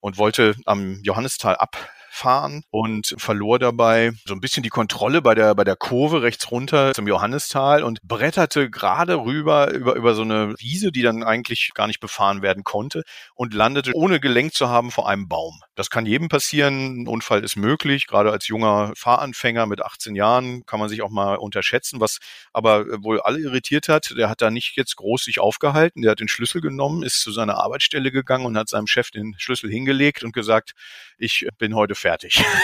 und 0.00 0.18
wollte 0.18 0.54
am 0.66 1.00
Johannistal 1.02 1.56
ab 1.56 1.76
fahren 2.14 2.62
und 2.70 3.14
verlor 3.18 3.58
dabei 3.58 4.12
so 4.24 4.34
ein 4.34 4.40
bisschen 4.40 4.62
die 4.62 4.68
Kontrolle 4.68 5.20
bei 5.20 5.34
der, 5.34 5.54
bei 5.54 5.64
der 5.64 5.76
Kurve 5.76 6.22
rechts 6.22 6.50
runter 6.50 6.94
zum 6.94 7.08
Johannistal 7.08 7.82
und 7.82 8.00
bretterte 8.02 8.70
gerade 8.70 9.16
rüber 9.16 9.72
über, 9.72 9.96
über 9.96 10.14
so 10.14 10.22
eine 10.22 10.54
Wiese, 10.58 10.92
die 10.92 11.02
dann 11.02 11.24
eigentlich 11.24 11.72
gar 11.74 11.88
nicht 11.88 12.00
befahren 12.00 12.40
werden 12.40 12.62
konnte 12.62 13.02
und 13.34 13.52
landete 13.52 13.92
ohne 13.94 14.20
gelenkt 14.20 14.54
zu 14.54 14.68
haben 14.68 14.90
vor 14.90 15.08
einem 15.08 15.28
Baum. 15.28 15.60
Das 15.74 15.90
kann 15.90 16.06
jedem 16.06 16.28
passieren. 16.28 17.02
Ein 17.02 17.08
Unfall 17.08 17.42
ist 17.42 17.56
möglich. 17.56 18.06
Gerade 18.06 18.30
als 18.30 18.46
junger 18.46 18.92
Fahranfänger 18.96 19.66
mit 19.66 19.82
18 19.82 20.14
Jahren 20.14 20.64
kann 20.66 20.78
man 20.78 20.88
sich 20.88 21.02
auch 21.02 21.10
mal 21.10 21.34
unterschätzen. 21.36 22.00
Was 22.00 22.18
aber 22.52 22.86
wohl 23.02 23.20
alle 23.20 23.40
irritiert 23.40 23.88
hat, 23.88 24.14
der 24.16 24.30
hat 24.30 24.40
da 24.40 24.52
nicht 24.52 24.76
jetzt 24.76 24.94
groß 24.96 25.24
sich 25.24 25.40
aufgehalten. 25.40 26.02
Der 26.02 26.12
hat 26.12 26.20
den 26.20 26.28
Schlüssel 26.28 26.60
genommen, 26.60 27.02
ist 27.02 27.20
zu 27.20 27.32
seiner 27.32 27.58
Arbeitsstelle 27.58 28.12
gegangen 28.12 28.46
und 28.46 28.56
hat 28.56 28.68
seinem 28.68 28.86
Chef 28.86 29.10
den 29.10 29.34
Schlüssel 29.38 29.68
hingelegt 29.68 30.22
und 30.22 30.32
gesagt, 30.32 30.74
ich 31.18 31.48
bin 31.58 31.74
heute 31.74 31.96
fertig. 32.04 32.44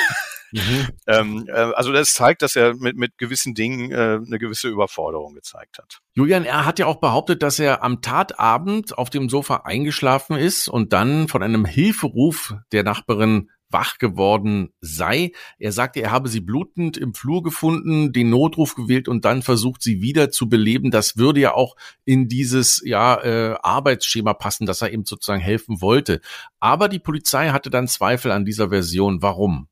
Mhm. 0.53 0.89
ähm, 1.07 1.47
äh, 1.47 1.53
also 1.53 1.93
das 1.93 2.13
zeigt, 2.13 2.43
dass 2.43 2.57
er 2.57 2.75
mit, 2.75 2.97
mit 2.97 3.19
gewissen 3.19 3.55
Dingen 3.55 3.93
äh, 3.93 4.19
eine 4.27 4.39
gewisse 4.41 4.67
Überforderung 4.67 5.35
gezeigt 5.35 5.79
hat. 5.79 6.01
Julian 6.15 6.45
R. 6.45 6.67
hat 6.67 6.81
ja 6.81 6.87
auch 6.87 6.97
behauptet, 6.97 7.45
dass 7.45 7.61
er 7.61 7.85
am 7.85 8.03
Tatabend 8.03 8.99
auf 8.99 9.11
dem 9.11 9.29
Sofa 9.29 9.63
eingeschlafen 9.65 10.37
ist 10.37 10.67
und 10.67 10.93
dann 10.93 11.29
von 11.29 11.45
einem 11.45 11.65
Hilferuf 11.65 12.55
der 12.73 12.83
Nachbarin 12.83 13.49
wach 13.70 13.99
geworden 13.99 14.72
sei. 14.81 15.32
Er 15.58 15.72
sagte, 15.72 16.02
er 16.02 16.11
habe 16.11 16.28
sie 16.28 16.40
blutend 16.40 16.96
im 16.96 17.14
Flur 17.14 17.43
gefunden, 17.43 18.12
den 18.12 18.31
Notruf 18.31 18.75
gewählt 18.75 19.08
und 19.08 19.25
dann 19.25 19.43
versucht, 19.43 19.82
sie 19.82 20.02
wieder 20.02 20.31
zu 20.31 20.49
beleben. 20.49 20.90
Das 20.90 21.17
würde 21.17 21.40
ja 21.40 21.55
auch 21.55 21.76
in 22.05 22.28
dieses 22.28 22.82
ja, 22.84 23.22
äh, 23.22 23.56
Arbeitsschema 23.62 24.34
passen, 24.34 24.67
dass 24.67 24.82
er 24.82 24.93
ihm 24.93 25.05
sozusagen 25.05 25.40
helfen 25.40 25.81
wollte. 25.81 26.20
Aber 26.58 26.88
die 26.88 26.99
Polizei 26.99 27.50
hatte 27.50 27.70
dann 27.70 27.88
Zweifel 27.88 28.32
an 28.32 28.44
dieser 28.44 28.70
Version. 28.70 29.22
Warum? 29.22 29.69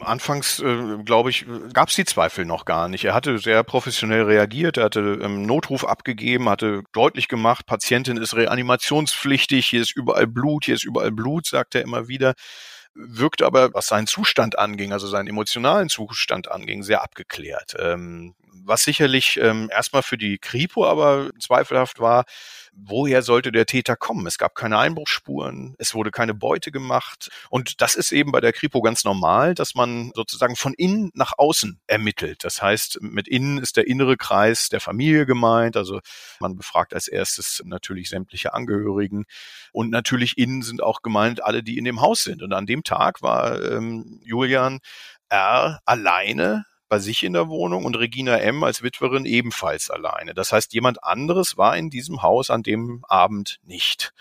Anfangs, 0.00 0.58
äh, 0.60 0.98
glaube 1.04 1.30
ich, 1.30 1.44
gab 1.74 1.90
es 1.90 1.96
die 1.96 2.04
Zweifel 2.04 2.46
noch 2.46 2.64
gar 2.64 2.88
nicht. 2.88 3.04
Er 3.04 3.14
hatte 3.14 3.38
sehr 3.38 3.62
professionell 3.62 4.22
reagiert, 4.22 4.78
er 4.78 4.84
hatte 4.84 5.18
ähm, 5.22 5.42
Notruf 5.42 5.84
abgegeben, 5.84 6.48
hatte 6.48 6.82
deutlich 6.92 7.28
gemacht, 7.28 7.66
Patientin 7.66 8.16
ist 8.16 8.34
reanimationspflichtig, 8.34 9.66
hier 9.66 9.82
ist 9.82 9.94
überall 9.94 10.26
Blut, 10.26 10.64
hier 10.64 10.76
ist 10.76 10.84
überall 10.84 11.12
Blut, 11.12 11.46
sagt 11.46 11.74
er 11.74 11.82
immer 11.82 12.08
wieder 12.08 12.34
wirkte 12.94 13.46
aber, 13.46 13.72
was 13.74 13.86
seinen 13.86 14.06
Zustand 14.06 14.58
anging, 14.58 14.92
also 14.92 15.06
seinen 15.06 15.28
emotionalen 15.28 15.88
Zustand 15.88 16.50
anging, 16.50 16.82
sehr 16.82 17.02
abgeklärt. 17.02 17.74
Ähm, 17.78 18.34
was 18.52 18.84
sicherlich 18.84 19.38
ähm, 19.38 19.68
erstmal 19.72 20.02
für 20.02 20.18
die 20.18 20.38
Kripo 20.38 20.86
aber 20.86 21.30
zweifelhaft 21.38 22.00
war, 22.00 22.24
woher 22.74 23.22
sollte 23.22 23.52
der 23.52 23.66
Täter 23.66 23.96
kommen? 23.96 24.26
Es 24.26 24.38
gab 24.38 24.54
keine 24.54 24.78
Einbruchsspuren, 24.78 25.74
es 25.78 25.94
wurde 25.94 26.10
keine 26.10 26.34
Beute 26.34 26.72
gemacht. 26.72 27.30
Und 27.50 27.80
das 27.80 27.94
ist 27.94 28.12
eben 28.12 28.32
bei 28.32 28.40
der 28.40 28.52
Kripo 28.52 28.80
ganz 28.80 29.04
normal, 29.04 29.54
dass 29.54 29.74
man 29.74 30.10
sozusagen 30.14 30.56
von 30.56 30.74
innen 30.74 31.10
nach 31.14 31.32
außen 31.36 31.80
ermittelt. 31.86 32.44
Das 32.44 32.62
heißt, 32.62 33.00
mit 33.02 33.28
innen 33.28 33.58
ist 33.58 33.76
der 33.76 33.86
innere 33.86 34.16
Kreis 34.16 34.68
der 34.68 34.80
Familie 34.80 35.26
gemeint. 35.26 35.76
Also 35.76 36.00
man 36.40 36.56
befragt 36.56 36.94
als 36.94 37.08
erstes 37.08 37.62
natürlich 37.64 38.08
sämtliche 38.08 38.54
Angehörigen. 38.54 39.24
Und 39.72 39.90
natürlich 39.90 40.38
innen 40.38 40.62
sind 40.62 40.82
auch 40.82 41.02
gemeint 41.02 41.44
alle, 41.44 41.62
die 41.62 41.78
in 41.78 41.84
dem 41.84 42.00
Haus 42.00 42.24
sind. 42.24 42.42
Und 42.42 42.52
an 42.52 42.66
dem 42.66 42.82
Tag 42.84 43.22
war 43.22 43.62
ähm, 43.62 44.20
Julian 44.24 44.80
R. 45.28 45.80
alleine 45.84 46.64
bei 46.92 46.98
sich 46.98 47.22
in 47.22 47.32
der 47.32 47.48
Wohnung 47.48 47.86
und 47.86 47.96
Regina 47.96 48.36
M. 48.36 48.62
als 48.62 48.82
Witwerin 48.82 49.24
ebenfalls 49.24 49.88
alleine. 49.88 50.34
Das 50.34 50.52
heißt, 50.52 50.74
jemand 50.74 51.02
anderes 51.02 51.56
war 51.56 51.74
in 51.74 51.88
diesem 51.88 52.20
Haus 52.20 52.50
an 52.50 52.62
dem 52.62 53.02
Abend 53.08 53.60
nicht. 53.62 54.12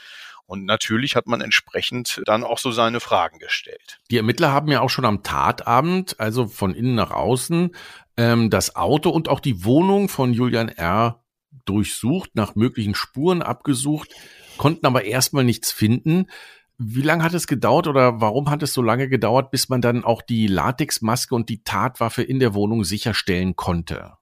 Und 0.46 0.64
natürlich 0.64 1.18
hat 1.18 1.28
man 1.28 1.42
entsprechend 1.42 2.22
dann 2.24 2.46
auch 2.46 2.58
so 2.58 2.72
seine 2.72 3.02
Fragen 3.02 3.40
gestellt. 3.40 4.00
Die 4.10 4.16
Ermittler 4.16 4.54
haben 4.54 4.72
ja 4.72 4.80
auch 4.80 4.90
schon 4.90 5.04
am 5.04 5.22
Tatabend, 5.22 6.18
also 6.18 6.48
von 6.48 6.74
innen 6.74 6.96
nach 6.96 7.12
außen, 7.12 7.76
ähm, 8.16 8.50
das 8.50 8.78
Auto 8.78 9.10
und 9.10 9.28
auch 9.28 9.42
die 9.42 9.66
Wohnung 9.66 10.08
von 10.08 10.34
Julian 10.34 10.70
R. 10.70 11.26
durchsucht, 11.66 12.30
nach 12.36 12.56
möglichen 12.56 12.96
Spuren 12.96 13.42
abgesucht, 13.42 14.16
konnten 14.58 14.86
aber 14.86 15.04
erstmal 15.04 15.44
nichts 15.44 15.74
finden. 15.74 16.28
Wie 16.84 17.04
lange 17.04 17.24
hat 17.24 17.36
es 17.36 17.46
gedauert 17.46 17.86
oder 17.86 18.22
warum 18.22 18.50
hat 18.50 18.64
es 18.64 18.74
so 18.74 18.82
lange 18.82 19.08
gedauert, 19.08 19.52
bis 19.52 19.70
man 19.70 19.82
dann 19.82 20.04
auch 20.04 20.24
die 20.24 20.48
Latexmaske 20.48 21.36
und 21.36 21.48
die 21.48 21.64
Tatwaffe 21.64 22.24
in 22.24 22.40
der 22.40 22.56
Wohnung 22.56 22.86
sicherstellen 22.86 23.56
konnte? 23.56 24.14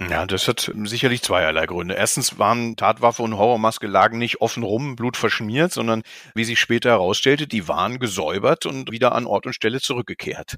Ja, 0.00 0.26
das 0.26 0.46
hat 0.46 0.70
sicherlich 0.84 1.22
zweierlei 1.22 1.66
Gründe. 1.66 1.94
Erstens 1.94 2.38
waren 2.38 2.76
Tatwaffe 2.76 3.20
und 3.24 3.36
Horrormaske 3.36 3.88
lagen 3.88 4.18
nicht 4.18 4.40
offen 4.40 4.62
rum, 4.62 4.94
Blut 4.94 5.16
verschmiert, 5.16 5.72
sondern 5.72 6.02
wie 6.36 6.44
sich 6.44 6.60
später 6.60 6.90
herausstellte, 6.90 7.48
die 7.48 7.66
waren 7.66 7.98
gesäubert 7.98 8.64
und 8.64 8.92
wieder 8.92 9.10
an 9.12 9.26
Ort 9.26 9.46
und 9.46 9.54
Stelle 9.54 9.80
zurückgekehrt. 9.80 10.54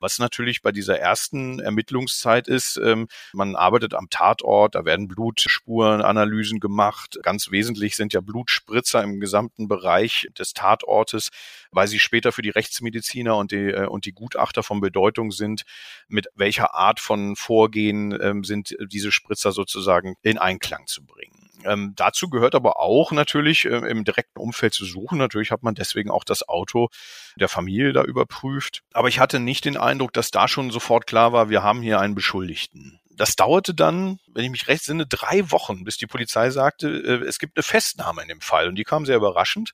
Was 0.00 0.18
natürlich 0.18 0.62
bei 0.62 0.72
dieser 0.72 0.98
ersten 0.98 1.60
Ermittlungszeit 1.60 2.48
ist, 2.48 2.80
ähm, 2.82 3.08
man 3.34 3.56
arbeitet 3.56 3.92
am 3.92 4.08
Tatort, 4.08 4.74
da 4.74 4.86
werden 4.86 5.06
Blutspurenanalysen 5.06 6.58
gemacht. 6.58 7.18
Ganz 7.22 7.50
wesentlich 7.50 7.94
sind 7.94 8.14
ja 8.14 8.22
Blutspritzer 8.22 9.02
im 9.02 9.20
gesamten 9.20 9.68
Bereich 9.68 10.28
des 10.38 10.54
Tatortes, 10.54 11.28
weil 11.70 11.88
sie 11.88 11.98
später 11.98 12.32
für 12.32 12.42
die 12.42 12.50
Rechtsmediziner 12.50 13.36
und 13.36 13.52
die, 13.52 13.70
äh, 13.70 13.86
und 13.86 14.04
die 14.04 14.12
Gutachter 14.12 14.62
von 14.62 14.80
Bedeutung 14.80 15.30
sind, 15.30 15.62
mit 16.08 16.28
welcher 16.34 16.74
Art 16.74 17.00
von 17.00 17.36
Vorgehen 17.36 18.18
ähm, 18.20 18.44
sind 18.44 18.76
diese 18.86 19.12
Spritzer 19.12 19.52
sozusagen 19.52 20.16
in 20.22 20.38
Einklang 20.38 20.86
zu 20.86 21.04
bringen. 21.04 21.48
Ähm, 21.64 21.92
dazu 21.96 22.30
gehört 22.30 22.54
aber 22.54 22.78
auch 22.78 23.12
natürlich 23.12 23.64
äh, 23.64 23.90
im 23.90 24.04
direkten 24.04 24.38
Umfeld 24.38 24.74
zu 24.74 24.84
suchen. 24.84 25.18
Natürlich 25.18 25.50
hat 25.50 25.62
man 25.62 25.74
deswegen 25.74 26.10
auch 26.10 26.24
das 26.24 26.48
Auto 26.48 26.88
der 27.36 27.48
Familie 27.48 27.92
da 27.92 28.04
überprüft. 28.04 28.82
Aber 28.92 29.08
ich 29.08 29.18
hatte 29.18 29.40
nicht 29.40 29.64
den 29.64 29.76
Eindruck, 29.76 30.12
dass 30.12 30.30
da 30.30 30.48
schon 30.48 30.70
sofort 30.70 31.06
klar 31.06 31.32
war, 31.32 31.50
wir 31.50 31.62
haben 31.62 31.82
hier 31.82 32.00
einen 32.00 32.14
Beschuldigten. 32.14 33.00
Das 33.10 33.34
dauerte 33.34 33.74
dann, 33.74 34.20
wenn 34.32 34.44
ich 34.44 34.50
mich 34.50 34.68
recht 34.68 34.84
sinne, 34.84 35.04
drei 35.06 35.50
Wochen, 35.50 35.82
bis 35.82 35.96
die 35.96 36.06
Polizei 36.06 36.50
sagte, 36.50 36.88
äh, 36.88 37.26
es 37.26 37.40
gibt 37.40 37.56
eine 37.56 37.64
Festnahme 37.64 38.22
in 38.22 38.28
dem 38.28 38.40
Fall. 38.40 38.68
Und 38.68 38.76
die 38.76 38.84
kam 38.84 39.04
sehr 39.06 39.16
überraschend. 39.16 39.72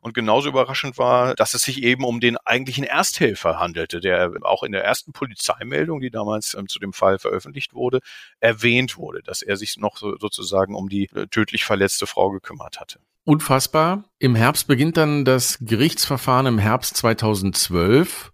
Und 0.00 0.14
genauso 0.14 0.48
überraschend 0.48 0.98
war, 0.98 1.34
dass 1.34 1.54
es 1.54 1.62
sich 1.62 1.82
eben 1.82 2.04
um 2.04 2.20
den 2.20 2.36
eigentlichen 2.38 2.84
Ersthelfer 2.84 3.58
handelte, 3.58 4.00
der 4.00 4.32
auch 4.42 4.62
in 4.62 4.72
der 4.72 4.84
ersten 4.84 5.12
Polizeimeldung, 5.12 6.00
die 6.00 6.10
damals 6.10 6.54
ähm, 6.54 6.68
zu 6.68 6.78
dem 6.78 6.92
Fall 6.92 7.18
veröffentlicht 7.18 7.74
wurde, 7.74 8.00
erwähnt 8.40 8.96
wurde, 8.96 9.22
dass 9.22 9.42
er 9.42 9.56
sich 9.56 9.76
noch 9.76 9.96
so, 9.96 10.16
sozusagen 10.18 10.74
um 10.74 10.88
die 10.88 11.08
äh, 11.14 11.26
tödlich 11.26 11.64
verletzte 11.64 12.06
Frau 12.06 12.30
gekümmert 12.30 12.80
hatte. 12.80 12.98
Unfassbar. 13.24 14.04
Im 14.18 14.36
Herbst 14.36 14.68
beginnt 14.68 14.96
dann 14.96 15.24
das 15.24 15.58
Gerichtsverfahren 15.60 16.46
im 16.46 16.58
Herbst 16.58 16.96
2012. 16.96 18.32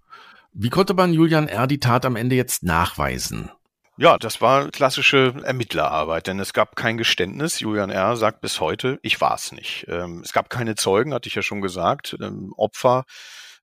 Wie 0.53 0.69
konnte 0.69 0.93
man 0.93 1.15
Julian 1.15 1.49
R. 1.49 1.67
die 1.67 1.81
Tat 1.81 2.05
am 2.05 2.15
Ende 2.15 2.37
jetzt 2.37 2.63
nachweisen? 2.63 3.51
Ja, 3.99 4.17
das 4.17 4.41
war 4.41 4.71
klassische 4.71 5.35
Ermittlerarbeit, 5.45 6.27
denn 6.27 6.41
es 6.41 6.55
gab 6.55 6.77
kein 6.77 6.97
Geständnis. 6.97 7.61
Julian 7.61 7.91
R. 7.91 8.17
sagt 8.17 8.41
bis 8.41 8.59
heute, 8.59 8.99
ich 9.03 9.21
war 9.21 9.35
es 9.35 9.53
nicht. 9.53 9.85
Ähm, 9.89 10.23
es 10.25 10.33
gab 10.33 10.49
keine 10.49 10.77
Zeugen, 10.77 11.13
hatte 11.13 11.29
ich 11.29 11.35
ja 11.35 11.43
schon 11.43 11.61
gesagt. 11.61 12.17
Ähm, 12.21 12.55
Opfer 12.57 13.05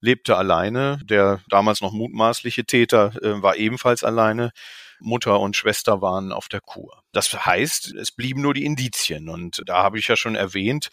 lebte 0.02 0.38
alleine. 0.38 1.00
Der 1.04 1.42
damals 1.50 1.82
noch 1.82 1.94
mutmaßliche 1.94 2.66
Täter 2.66 3.14
äh, 3.24 3.42
war 3.42 3.56
ebenfalls 3.56 4.04
alleine. 4.04 4.52
Mutter 5.00 5.40
und 5.40 5.56
Schwester 5.56 6.02
waren 6.02 6.32
auf 6.32 6.48
der 6.48 6.62
Kur. 6.62 7.02
Das 7.12 7.34
heißt, 7.46 7.96
es 7.96 8.12
blieben 8.12 8.42
nur 8.42 8.54
die 8.54 8.66
Indizien. 8.66 9.30
Und 9.30 9.64
da 9.66 9.82
habe 9.82 9.98
ich 9.98 10.08
ja 10.10 10.16
schon 10.16 10.36
erwähnt, 10.36 10.90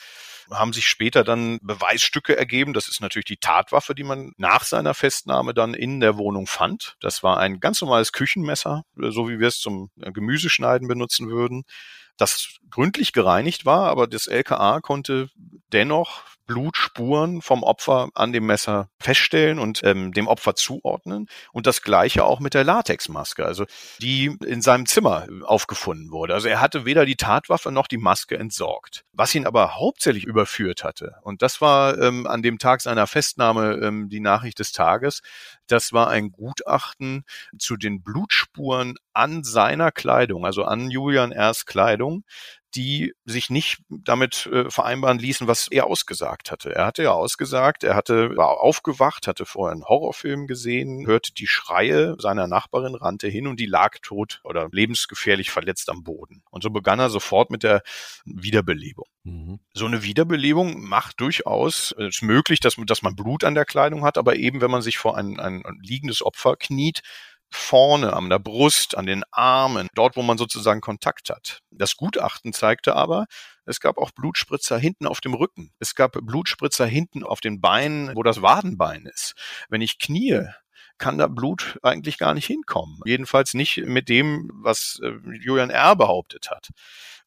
haben 0.50 0.73
sich 0.73 0.87
später 0.87 1.25
dann 1.25 1.59
Beweisstücke 1.62 2.37
ergeben. 2.37 2.73
Das 2.73 2.88
ist 2.88 3.00
natürlich 3.00 3.25
die 3.25 3.38
Tatwaffe, 3.38 3.95
die 3.95 4.05
man 4.05 4.33
nach 4.37 4.65
seiner 4.65 4.95
Festnahme 4.95 5.55
dann 5.55 5.75
in 5.75 6.00
der 6.00 6.17
Wohnung 6.17 6.47
fand. 6.47 6.97
Das 7.00 7.23
war 7.23 7.38
ein 7.38 7.61
ganz 7.61 7.81
normales 7.81 8.12
Küchenmesser, 8.12 8.83
so 8.95 9.29
wie 9.29 9.38
wir 9.38 9.49
es 9.49 9.59
zum 9.59 9.91
Gemüseschneiden 9.97 10.88
benutzen 10.88 11.29
würden 11.29 11.65
das 12.17 12.57
gründlich 12.71 13.12
gereinigt 13.12 13.67
war, 13.67 13.88
aber 13.88 14.07
das 14.07 14.26
LKA 14.26 14.81
konnte 14.81 15.29
dennoch 15.73 16.23
Blutspuren 16.47 17.43
vom 17.43 17.62
Opfer 17.62 18.09
an 18.15 18.33
dem 18.33 18.47
Messer 18.47 18.88
feststellen 19.00 19.59
und 19.59 19.83
ähm, 19.85 20.12
dem 20.12 20.29
Opfer 20.29 20.55
zuordnen. 20.55 21.29
Und 21.53 21.67
das 21.67 21.83
gleiche 21.83 22.25
auch 22.25 22.41
mit 22.41 22.55
der 22.55 22.65
Latexmaske, 22.65 23.45
also 23.45 23.67
die 24.00 24.37
in 24.45 24.62
seinem 24.62 24.87
Zimmer 24.87 25.26
aufgefunden 25.45 26.11
wurde. 26.11 26.35
Also 26.35 26.49
er 26.49 26.61
hatte 26.61 26.85
weder 26.85 27.05
die 27.05 27.17
Tatwaffe 27.17 27.73
noch 27.73 27.87
die 27.87 27.99
Maske 27.99 28.38
entsorgt. 28.38 29.05
Was 29.12 29.35
ihn 29.35 29.47
aber 29.47 29.76
hauptsächlich 29.76 30.25
überführt 30.25 30.85
hatte, 30.85 31.17
und 31.23 31.43
das 31.43 31.61
war 31.61 31.99
ähm, 31.99 32.26
an 32.26 32.43
dem 32.43 32.59
Tag 32.59 32.81
seiner 32.81 33.07
Festnahme 33.07 33.81
ähm, 33.83 34.09
die 34.09 34.21
Nachricht 34.21 34.59
des 34.59 34.73
Tages, 34.73 35.23
das 35.67 35.93
war 35.93 36.09
ein 36.09 36.31
Gutachten 36.31 37.25
zu 37.59 37.76
den 37.76 38.03
Blutspuren 38.03 38.95
an 39.12 39.43
seiner 39.43 39.91
Kleidung, 39.91 40.45
also 40.45 40.65
an 40.65 40.91
Julian 40.91 41.33
R.'s 41.33 41.67
Kleidung, 41.67 42.25
die 42.76 43.14
sich 43.25 43.49
nicht 43.49 43.78
damit 43.88 44.47
äh, 44.52 44.71
vereinbaren 44.71 45.18
ließen, 45.18 45.49
was 45.49 45.68
er 45.68 45.87
ausgesagt 45.87 46.50
hatte. 46.50 46.75
Er 46.75 46.85
hatte 46.85 47.02
ja 47.02 47.12
ausgesagt, 47.12 47.85
er 47.85 47.97
hatte 47.97 48.37
war 48.37 48.61
aufgewacht, 48.61 49.26
hatte 49.26 49.47
vorher 49.47 49.73
einen 49.73 49.85
Horrorfilm 49.85 50.47
gesehen, 50.47 51.06
hörte 51.06 51.33
die 51.33 51.47
Schreie 51.47 52.16
seiner 52.18 52.47
Nachbarin, 52.47 52.95
rannte 52.95 53.28
hin 53.28 53.47
und 53.47 53.59
die 53.59 53.66
lag 53.66 53.97
tot 54.02 54.40
oder 54.45 54.68
lebensgefährlich 54.71 55.50
verletzt 55.50 55.88
am 55.88 56.04
Boden. 56.04 56.42
Und 56.50 56.62
so 56.62 56.71
begann 56.71 57.00
er 57.00 57.09
sofort 57.09 57.50
mit 57.50 57.62
der 57.62 57.83
Wiederbelebung. 58.26 59.06
Mhm. 59.25 59.59
So 59.73 59.87
eine 59.87 60.02
Wiederbelebung 60.02 60.83
macht 60.83 61.21
durchaus, 61.21 61.95
es 61.99 62.16
ist 62.16 62.23
möglich, 62.23 62.61
dass, 62.61 62.76
dass 62.87 63.02
man 63.02 63.16
Blut 63.16 63.42
an 63.42 63.54
der 63.54 63.64
Kleidung 63.64 64.04
hat, 64.04 64.18
aber 64.18 64.37
eben 64.37 64.61
wenn 64.61 64.71
man 64.71 64.83
sich 64.83 64.99
vor 64.99 65.16
ein, 65.16 65.40
ein 65.40 65.62
liegendes 65.83 66.23
Opfer 66.23 66.56
kniet, 66.56 67.00
vorne, 67.50 68.12
an 68.12 68.29
der 68.29 68.38
Brust, 68.38 68.97
an 68.97 69.07
den 69.07 69.25
Armen, 69.31 69.88
dort, 69.95 70.17
wo 70.17 70.23
man 70.23 70.38
sozusagen 70.38 70.81
Kontakt 70.81 71.31
hat. 71.31 71.61
Das 71.71 71.97
Gutachten 71.97 72.53
zeigte 72.53 72.95
aber, 72.95 73.26
es 73.65 73.81
gab 73.81 73.99
auch 73.99 74.11
Blutspritzer 74.11 74.79
hinten 74.79 75.07
auf 75.07 75.21
dem 75.21 75.35
Rücken. 75.35 75.73
Es 75.79 75.95
gab 75.95 76.12
Blutspritzer 76.12 76.87
hinten 76.87 77.25
auf 77.25 77.41
den 77.41 77.61
Beinen, 77.61 78.15
wo 78.15 78.23
das 78.23 78.43
Wadenbein 78.43 79.07
ist. 79.07 79.35
Wenn 79.69 79.81
ich 79.81 79.99
knie, 79.99 80.47
kann 80.99 81.19
da 81.19 81.26
Blut 81.26 81.79
eigentlich 81.83 82.19
gar 82.19 82.35
nicht 82.35 82.47
hinkommen. 82.47 83.00
Jedenfalls 83.05 83.55
nicht 83.55 83.79
mit 83.79 84.09
dem, 84.09 84.50
was 84.55 84.99
äh, 85.03 85.12
Julian 85.41 85.71
R. 85.71 85.95
behauptet 85.97 86.50
hat. 86.50 86.71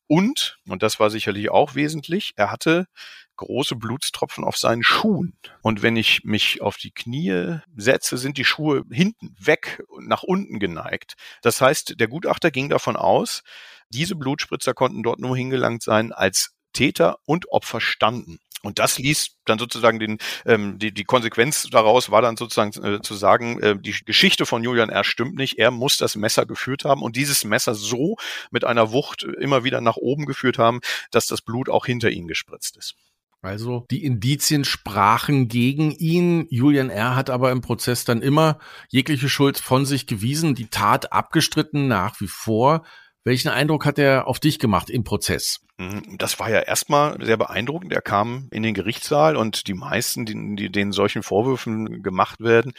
Und, 0.10 0.58
und 0.68 0.82
das 0.82 1.00
war 1.00 1.12
sicherlich 1.12 1.51
auch 1.51 1.75
wesentlich, 1.75 2.34
er 2.36 2.50
hatte 2.50 2.88
große 3.36 3.75
Blutstropfen 3.75 4.44
auf 4.44 4.58
seinen 4.58 4.82
Schuhen. 4.82 5.38
Und 5.62 5.84
wenn 5.84 5.96
ich 5.96 6.24
mich 6.24 6.62
auf 6.62 6.78
die 6.78 6.89
Knie 6.92 7.60
setze, 7.78 8.18
sind 8.18 8.39
die 8.39 8.44
Schuhe 8.44 8.84
hinten 8.89 9.36
weg 9.39 9.84
und 9.88 10.08
nach 10.08 10.24
unten 10.24 10.60
geneigt. 10.60 11.13
Das 11.44 11.62
heißt, 11.62 12.00
der 12.00 12.08
Gutachter 12.08 12.50
ging 12.50 12.70
davon 12.70 12.96
aus, 12.96 13.44
diese 13.89 14.16
Blutspritzer 14.16 14.74
konnten 14.74 15.04
dort 15.04 15.20
nur 15.20 15.38
hingelangt 15.38 15.84
sein, 15.84 16.12
als 16.12 16.56
Täter 16.74 17.20
und 17.25 17.51
Opfer 17.51 17.80
standen. 17.80 18.39
Und 18.62 18.80
das 18.80 18.98
ließ 18.98 19.38
dann 19.46 19.60
sozusagen 19.60 20.00
den, 20.00 20.18
ähm, 20.46 20.80
die, 20.80 20.94
die 20.94 21.06
Konsequenz 21.06 21.68
daraus 21.72 22.12
war 22.12 22.22
dann 22.22 22.38
sozusagen 22.38 22.72
äh, 22.84 23.01
zu 23.01 23.16
sagen, 23.16 23.60
äh, 23.62 23.80
die 23.80 23.96
Geschichte 24.06 24.46
von 24.46 24.63
Julian 24.63 24.89
R. 24.89 25.04
stimmt 25.04 25.36
nicht, 25.36 25.58
er 25.58 25.72
muss 25.72 25.98
das 25.98 26.16
Messer 26.16 26.46
geführt 26.46 26.84
haben 26.84 27.01
und 27.01 27.16
dieses 27.16 27.44
Messer 27.44 27.74
so 27.74 28.18
mit 28.51 28.66
einer 28.66 28.92
Wucht 28.92 29.24
immer 29.24 29.63
wieder 29.63 29.82
nach 29.82 29.98
oben 29.98 30.25
geführt 30.25 30.58
haben, 30.58 30.82
dass 31.12 31.25
das 31.25 31.42
Blut 31.42 31.70
auch 31.70 31.86
hinter 31.86 32.10
ihn 32.10 32.28
gespritzt 32.28 32.75
ist. 32.78 32.96
Also 33.42 33.86
die 33.89 34.04
Indizien 34.04 34.66
sprachen 34.66 35.48
gegen 35.48 35.92
ihn. 35.92 36.46
Julian 36.50 36.89
R. 36.89 37.16
hat 37.16 37.30
aber 37.30 37.51
im 37.51 37.62
Prozess 37.62 38.04
dann 38.04 38.22
immer 38.22 38.60
jegliche 38.89 39.30
Schuld 39.30 39.58
von 39.58 39.86
sich 39.86 40.08
gewiesen, 40.08 40.56
die 40.56 40.68
Tat 40.68 41.13
abgestritten 41.13 41.88
nach 41.88 42.20
wie 42.20 42.28
vor. 42.28 42.84
Welchen 43.24 43.50
Eindruck 43.50 43.86
hat 43.86 44.00
er 44.00 44.28
auf 44.28 44.40
dich 44.40 44.60
gemacht 44.60 44.90
im 44.90 45.04
Prozess? 45.04 45.60
Mhm, 45.78 46.18
das 46.18 46.40
war 46.40 46.50
ja 46.50 46.60
erstmal 46.60 47.18
sehr 47.24 47.38
beeindruckend. 47.38 47.94
Er 47.94 48.02
kam 48.02 48.48
in 48.52 48.64
den 48.64 48.74
Gerichtssaal 48.74 49.36
und 49.36 49.68
die 49.68 49.74
meisten, 49.74 50.26
die, 50.56 50.72
denen 50.72 50.92
solchen 50.92 51.24
Vorwürfen 51.24 52.02
gemacht 52.02 52.40
werden, 52.40 52.74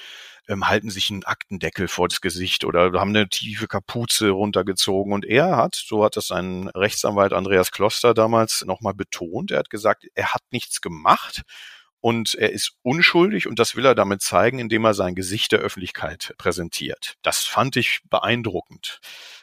ähm, 0.49 0.69
halten 0.69 0.91
sich 0.91 1.11
einen 1.11 1.25
Aktendeckel 1.25 1.89
vor 1.89 2.09
das 2.09 2.21
Gesicht 2.21 2.65
oder 2.65 2.93
haben 2.99 3.11
eine 3.11 3.29
tiefe 3.29 3.69
Kapuze 3.69 4.31
runtergezogen. 4.31 5.13
Und 5.13 5.25
er 5.25 5.57
hat, 5.57 5.75
so 5.75 6.05
hat 6.05 6.17
das 6.17 6.27
sein 6.27 6.69
Rechtsanwalt 6.69 7.33
Andreas 7.33 7.71
Kloster 7.71 8.15
damals 8.15 8.65
nochmal 8.67 8.95
betont, 8.95 9.51
er 9.51 9.61
hat 9.61 9.71
gesagt, 9.71 10.07
er 10.15 10.35
hat 10.35 10.43
nichts 10.51 10.81
gemacht 10.81 11.43
und 12.01 12.35
er 12.35 12.53
ist 12.53 12.73
unschuldig 12.83 13.47
und 13.47 13.59
das 13.59 13.77
will 13.77 13.85
er 13.85 13.95
damit 13.95 14.23
zeigen, 14.23 14.59
indem 14.59 14.85
er 14.85 14.95
sein 14.95 15.15
Gesicht 15.15 15.53
der 15.53 15.61
Öffentlichkeit 15.61 16.35
präsentiert. 16.39 17.15
Das 17.23 17.41
fand 17.41 17.77
ich 17.77 18.01
beeindruckend. 18.09 19.01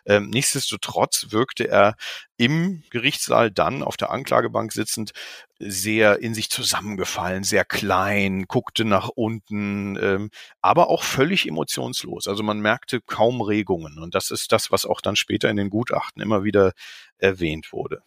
Ähm, 0.07 0.29
nichtsdestotrotz 0.29 1.27
wirkte 1.29 1.67
er 1.67 1.95
im 2.37 2.83
Gerichtssaal 2.91 3.51
dann 3.51 3.83
auf 3.83 3.97
der 3.97 4.11
Anklagebank 4.11 4.71
sitzend 4.71 5.11
sehr 5.59 6.19
in 6.21 6.35
sich 6.35 6.49
zusammengefallen, 6.49 7.43
sehr 7.43 7.65
klein, 7.65 8.45
guckte 8.47 8.85
nach 8.85 9.09
unten, 9.09 9.97
ähm, 10.01 10.29
aber 10.61 10.89
auch 10.89 11.03
völlig 11.03 11.47
emotionslos. 11.47 12.27
Also 12.27 12.43
man 12.43 12.59
merkte 12.59 13.01
kaum 13.01 13.41
Regungen. 13.41 13.97
Und 13.97 14.13
das 14.13 14.29
ist 14.29 14.51
das, 14.51 14.71
was 14.71 14.85
auch 14.85 15.01
dann 15.01 15.15
später 15.15 15.49
in 15.49 15.57
den 15.57 15.71
Gutachten 15.71 16.21
immer 16.21 16.43
wieder 16.43 16.73
erwähnt 17.19 17.73
wurde. 17.73 18.03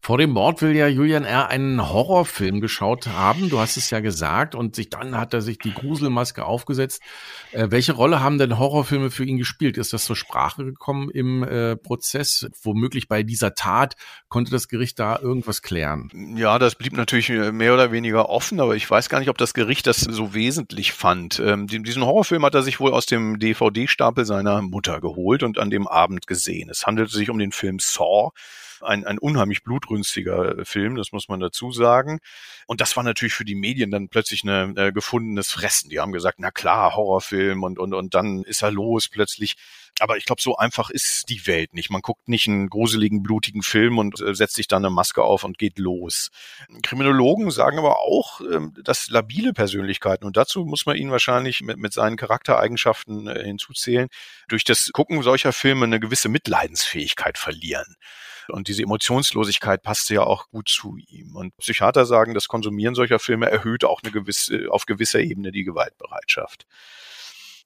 Vor 0.00 0.18
dem 0.18 0.30
Mord 0.30 0.62
will 0.62 0.76
ja 0.76 0.86
Julian 0.86 1.24
R. 1.24 1.48
einen 1.48 1.90
Horrorfilm 1.90 2.60
geschaut 2.60 3.08
haben. 3.08 3.50
Du 3.50 3.58
hast 3.58 3.76
es 3.76 3.90
ja 3.90 3.98
gesagt. 3.98 4.54
Und 4.54 4.76
sich 4.76 4.88
dann 4.88 5.18
hat 5.18 5.34
er 5.34 5.42
sich 5.42 5.58
die 5.58 5.74
Gruselmaske 5.74 6.44
aufgesetzt. 6.44 7.02
Äh, 7.50 7.66
welche 7.70 7.92
Rolle 7.92 8.20
haben 8.20 8.38
denn 8.38 8.58
Horrorfilme 8.58 9.10
für 9.10 9.24
ihn 9.24 9.38
gespielt? 9.38 9.76
Ist 9.76 9.92
das 9.92 10.04
zur 10.04 10.14
Sprache 10.14 10.64
gekommen 10.64 11.10
im 11.10 11.41
äh, 11.42 11.76
Prozess? 11.76 12.48
Womöglich 12.62 13.08
bei 13.08 13.22
dieser 13.22 13.54
Tat 13.54 13.94
konnte 14.28 14.50
das 14.50 14.68
Gericht 14.68 14.98
da 14.98 15.18
irgendwas 15.18 15.62
klären? 15.62 16.10
Ja, 16.36 16.58
das 16.58 16.74
blieb 16.74 16.96
natürlich 16.96 17.30
äh, 17.30 17.52
mehr 17.52 17.74
oder 17.74 17.92
weniger 17.92 18.28
offen, 18.28 18.60
aber 18.60 18.76
ich 18.76 18.90
weiß 18.90 19.08
gar 19.08 19.18
nicht, 19.18 19.28
ob 19.28 19.38
das 19.38 19.54
Gericht 19.54 19.86
das 19.86 20.00
so 20.00 20.34
wesentlich 20.34 20.92
fand. 20.92 21.40
Ähm, 21.40 21.66
diesen 21.66 22.04
Horrorfilm 22.04 22.44
hat 22.44 22.54
er 22.54 22.62
sich 22.62 22.80
wohl 22.80 22.92
aus 22.92 23.06
dem 23.06 23.38
DVD-Stapel 23.38 24.24
seiner 24.24 24.62
Mutter 24.62 25.00
geholt 25.00 25.42
und 25.42 25.58
an 25.58 25.70
dem 25.70 25.86
Abend 25.86 26.26
gesehen. 26.26 26.70
Es 26.70 26.86
handelte 26.86 27.16
sich 27.16 27.30
um 27.30 27.38
den 27.38 27.52
Film 27.52 27.78
Saw 27.78 28.30
ein, 28.82 29.04
ein 29.06 29.18
unheimlich 29.18 29.62
blutrünstiger 29.62 30.58
äh, 30.58 30.64
Film, 30.64 30.96
das 30.96 31.12
muss 31.12 31.28
man 31.28 31.40
dazu 31.40 31.72
sagen. 31.72 32.20
Und 32.66 32.80
das 32.80 32.96
war 32.96 33.02
natürlich 33.02 33.34
für 33.34 33.44
die 33.44 33.54
Medien 33.54 33.90
dann 33.90 34.08
plötzlich 34.08 34.44
ein 34.44 34.76
äh, 34.76 34.92
gefundenes 34.92 35.52
Fressen. 35.52 35.90
Die 35.90 36.00
haben 36.00 36.12
gesagt, 36.12 36.38
na 36.38 36.50
klar, 36.50 36.94
Horrorfilm 36.96 37.62
und, 37.62 37.78
und, 37.78 37.94
und 37.94 38.14
dann 38.14 38.42
ist 38.44 38.62
er 38.62 38.70
los 38.70 39.08
plötzlich. 39.08 39.56
Aber 40.00 40.16
ich 40.16 40.24
glaube, 40.24 40.40
so 40.40 40.56
einfach 40.56 40.90
ist 40.90 41.28
die 41.28 41.46
Welt 41.46 41.74
nicht. 41.74 41.90
Man 41.90 42.00
guckt 42.00 42.28
nicht 42.28 42.48
einen 42.48 42.68
gruseligen, 42.68 43.22
blutigen 43.22 43.62
Film 43.62 43.98
und 43.98 44.20
äh, 44.20 44.34
setzt 44.34 44.54
sich 44.54 44.68
dann 44.68 44.84
eine 44.84 44.92
Maske 44.92 45.22
auf 45.22 45.44
und 45.44 45.58
geht 45.58 45.78
los. 45.78 46.30
Kriminologen 46.82 47.50
sagen 47.50 47.78
aber 47.78 48.00
auch, 48.00 48.40
äh, 48.40 48.60
dass 48.82 49.10
labile 49.10 49.52
Persönlichkeiten, 49.52 50.24
und 50.24 50.36
dazu 50.36 50.64
muss 50.64 50.86
man 50.86 50.96
ihn 50.96 51.10
wahrscheinlich 51.10 51.60
mit, 51.60 51.76
mit 51.76 51.92
seinen 51.92 52.16
Charaktereigenschaften 52.16 53.26
äh, 53.28 53.44
hinzuzählen, 53.44 54.08
durch 54.48 54.64
das 54.64 54.90
Gucken 54.92 55.22
solcher 55.22 55.52
Filme 55.52 55.84
eine 55.84 56.00
gewisse 56.00 56.28
Mitleidensfähigkeit 56.28 57.38
verlieren. 57.38 57.96
Und 58.48 58.68
diese 58.68 58.82
Emotionslosigkeit 58.82 59.82
passte 59.82 60.14
ja 60.14 60.22
auch 60.22 60.48
gut 60.48 60.68
zu 60.68 60.96
ihm. 61.08 61.36
Und 61.36 61.56
Psychiater 61.58 62.06
sagen, 62.06 62.34
das 62.34 62.48
Konsumieren 62.48 62.94
solcher 62.94 63.18
Filme 63.18 63.50
erhöht 63.50 63.84
auch 63.84 64.02
eine 64.02 64.12
gewisse, 64.12 64.66
auf 64.70 64.86
gewisser 64.86 65.20
Ebene 65.20 65.52
die 65.52 65.64
Gewaltbereitschaft. 65.64 66.66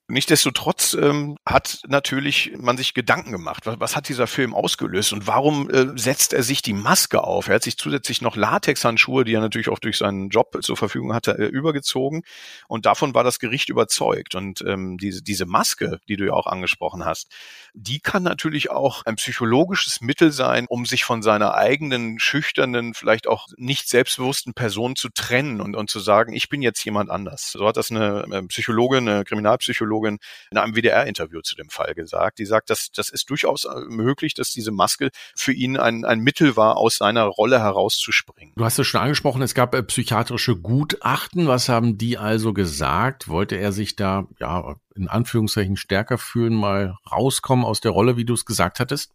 Nichtsdestotrotz 0.08 0.94
ähm, 0.94 1.36
hat 1.56 1.80
natürlich 1.88 2.52
man 2.58 2.76
sich 2.76 2.92
Gedanken 2.92 3.32
gemacht. 3.32 3.64
Was, 3.64 3.80
was 3.80 3.96
hat 3.96 4.08
dieser 4.08 4.26
Film 4.26 4.54
ausgelöst 4.54 5.12
und 5.12 5.26
warum 5.26 5.70
äh, 5.70 5.86
setzt 5.98 6.34
er 6.34 6.42
sich 6.42 6.60
die 6.60 6.74
Maske 6.74 7.24
auf? 7.24 7.48
Er 7.48 7.54
hat 7.54 7.62
sich 7.62 7.78
zusätzlich 7.78 8.20
noch 8.20 8.36
Latexhandschuhe, 8.36 9.24
die 9.24 9.32
er 9.32 9.40
natürlich 9.40 9.70
auch 9.70 9.78
durch 9.78 9.96
seinen 9.98 10.28
Job 10.28 10.58
zur 10.60 10.76
Verfügung 10.76 11.14
hatte, 11.14 11.38
äh, 11.38 11.46
übergezogen. 11.46 12.22
Und 12.68 12.84
davon 12.86 13.14
war 13.14 13.24
das 13.24 13.38
Gericht 13.38 13.70
überzeugt. 13.70 14.34
Und 14.34 14.62
ähm, 14.66 14.98
diese, 14.98 15.22
diese 15.22 15.46
Maske, 15.46 15.98
die 16.08 16.16
du 16.16 16.26
ja 16.26 16.34
auch 16.34 16.46
angesprochen 16.46 17.04
hast, 17.04 17.32
die 17.72 18.00
kann 18.00 18.22
natürlich 18.22 18.70
auch 18.70 19.04
ein 19.06 19.16
psychologisches 19.16 20.00
Mittel 20.00 20.32
sein, 20.32 20.66
um 20.68 20.84
sich 20.84 21.04
von 21.04 21.22
seiner 21.22 21.54
eigenen 21.54 22.18
schüchternen, 22.18 22.92
vielleicht 22.94 23.26
auch 23.26 23.48
nicht 23.56 23.88
selbstbewussten 23.88 24.52
Person 24.52 24.94
zu 24.94 25.08
trennen 25.08 25.60
und, 25.62 25.74
und 25.74 25.88
zu 25.88 26.00
sagen, 26.00 26.34
ich 26.34 26.48
bin 26.48 26.60
jetzt 26.60 26.84
jemand 26.84 27.10
anders. 27.10 27.52
So 27.52 27.66
hat 27.66 27.76
das 27.76 27.90
eine 27.90 28.26
äh, 28.30 28.42
Psychologin, 28.42 29.08
eine 29.08 29.24
Kriminalpsychologin 29.24 29.86
Psychologin 29.86 30.18
in 30.50 30.58
einem 30.58 30.74
WDR-Interview 30.74 31.40
zu 31.46 31.56
dem 31.56 31.70
Fall 31.70 31.94
gesagt. 31.94 32.38
Die 32.38 32.46
sagt, 32.46 32.70
dass 32.70 32.90
das 32.90 33.08
ist 33.08 33.30
durchaus 33.30 33.64
äh, 33.64 33.80
möglich, 33.88 34.34
dass 34.34 34.50
diese 34.50 34.70
Maske 34.70 35.10
für 35.34 35.52
ihn 35.52 35.76
ein, 35.76 36.04
ein 36.04 36.20
Mittel 36.20 36.56
war, 36.56 36.76
aus 36.76 36.96
seiner 36.96 37.24
Rolle 37.24 37.60
herauszuspringen. 37.60 38.54
Du 38.56 38.64
hast 38.64 38.78
es 38.78 38.86
schon 38.86 39.00
angesprochen, 39.00 39.42
es 39.42 39.54
gab 39.54 39.74
äh, 39.74 39.82
psychiatrische 39.82 40.56
Gutachten. 40.56 41.46
Was 41.46 41.68
haben 41.68 41.96
die 41.96 42.18
also 42.18 42.52
gesagt? 42.52 43.28
Wollte 43.28 43.56
er 43.56 43.72
sich 43.72 43.96
da, 43.96 44.26
ja, 44.40 44.76
in 44.94 45.08
Anführungszeichen 45.08 45.76
stärker 45.76 46.18
fühlen, 46.18 46.54
mal 46.54 46.96
rauskommen 47.10 47.64
aus 47.64 47.80
der 47.80 47.92
Rolle, 47.92 48.16
wie 48.16 48.24
du 48.24 48.34
es 48.34 48.44
gesagt 48.44 48.80
hattest? 48.80 49.12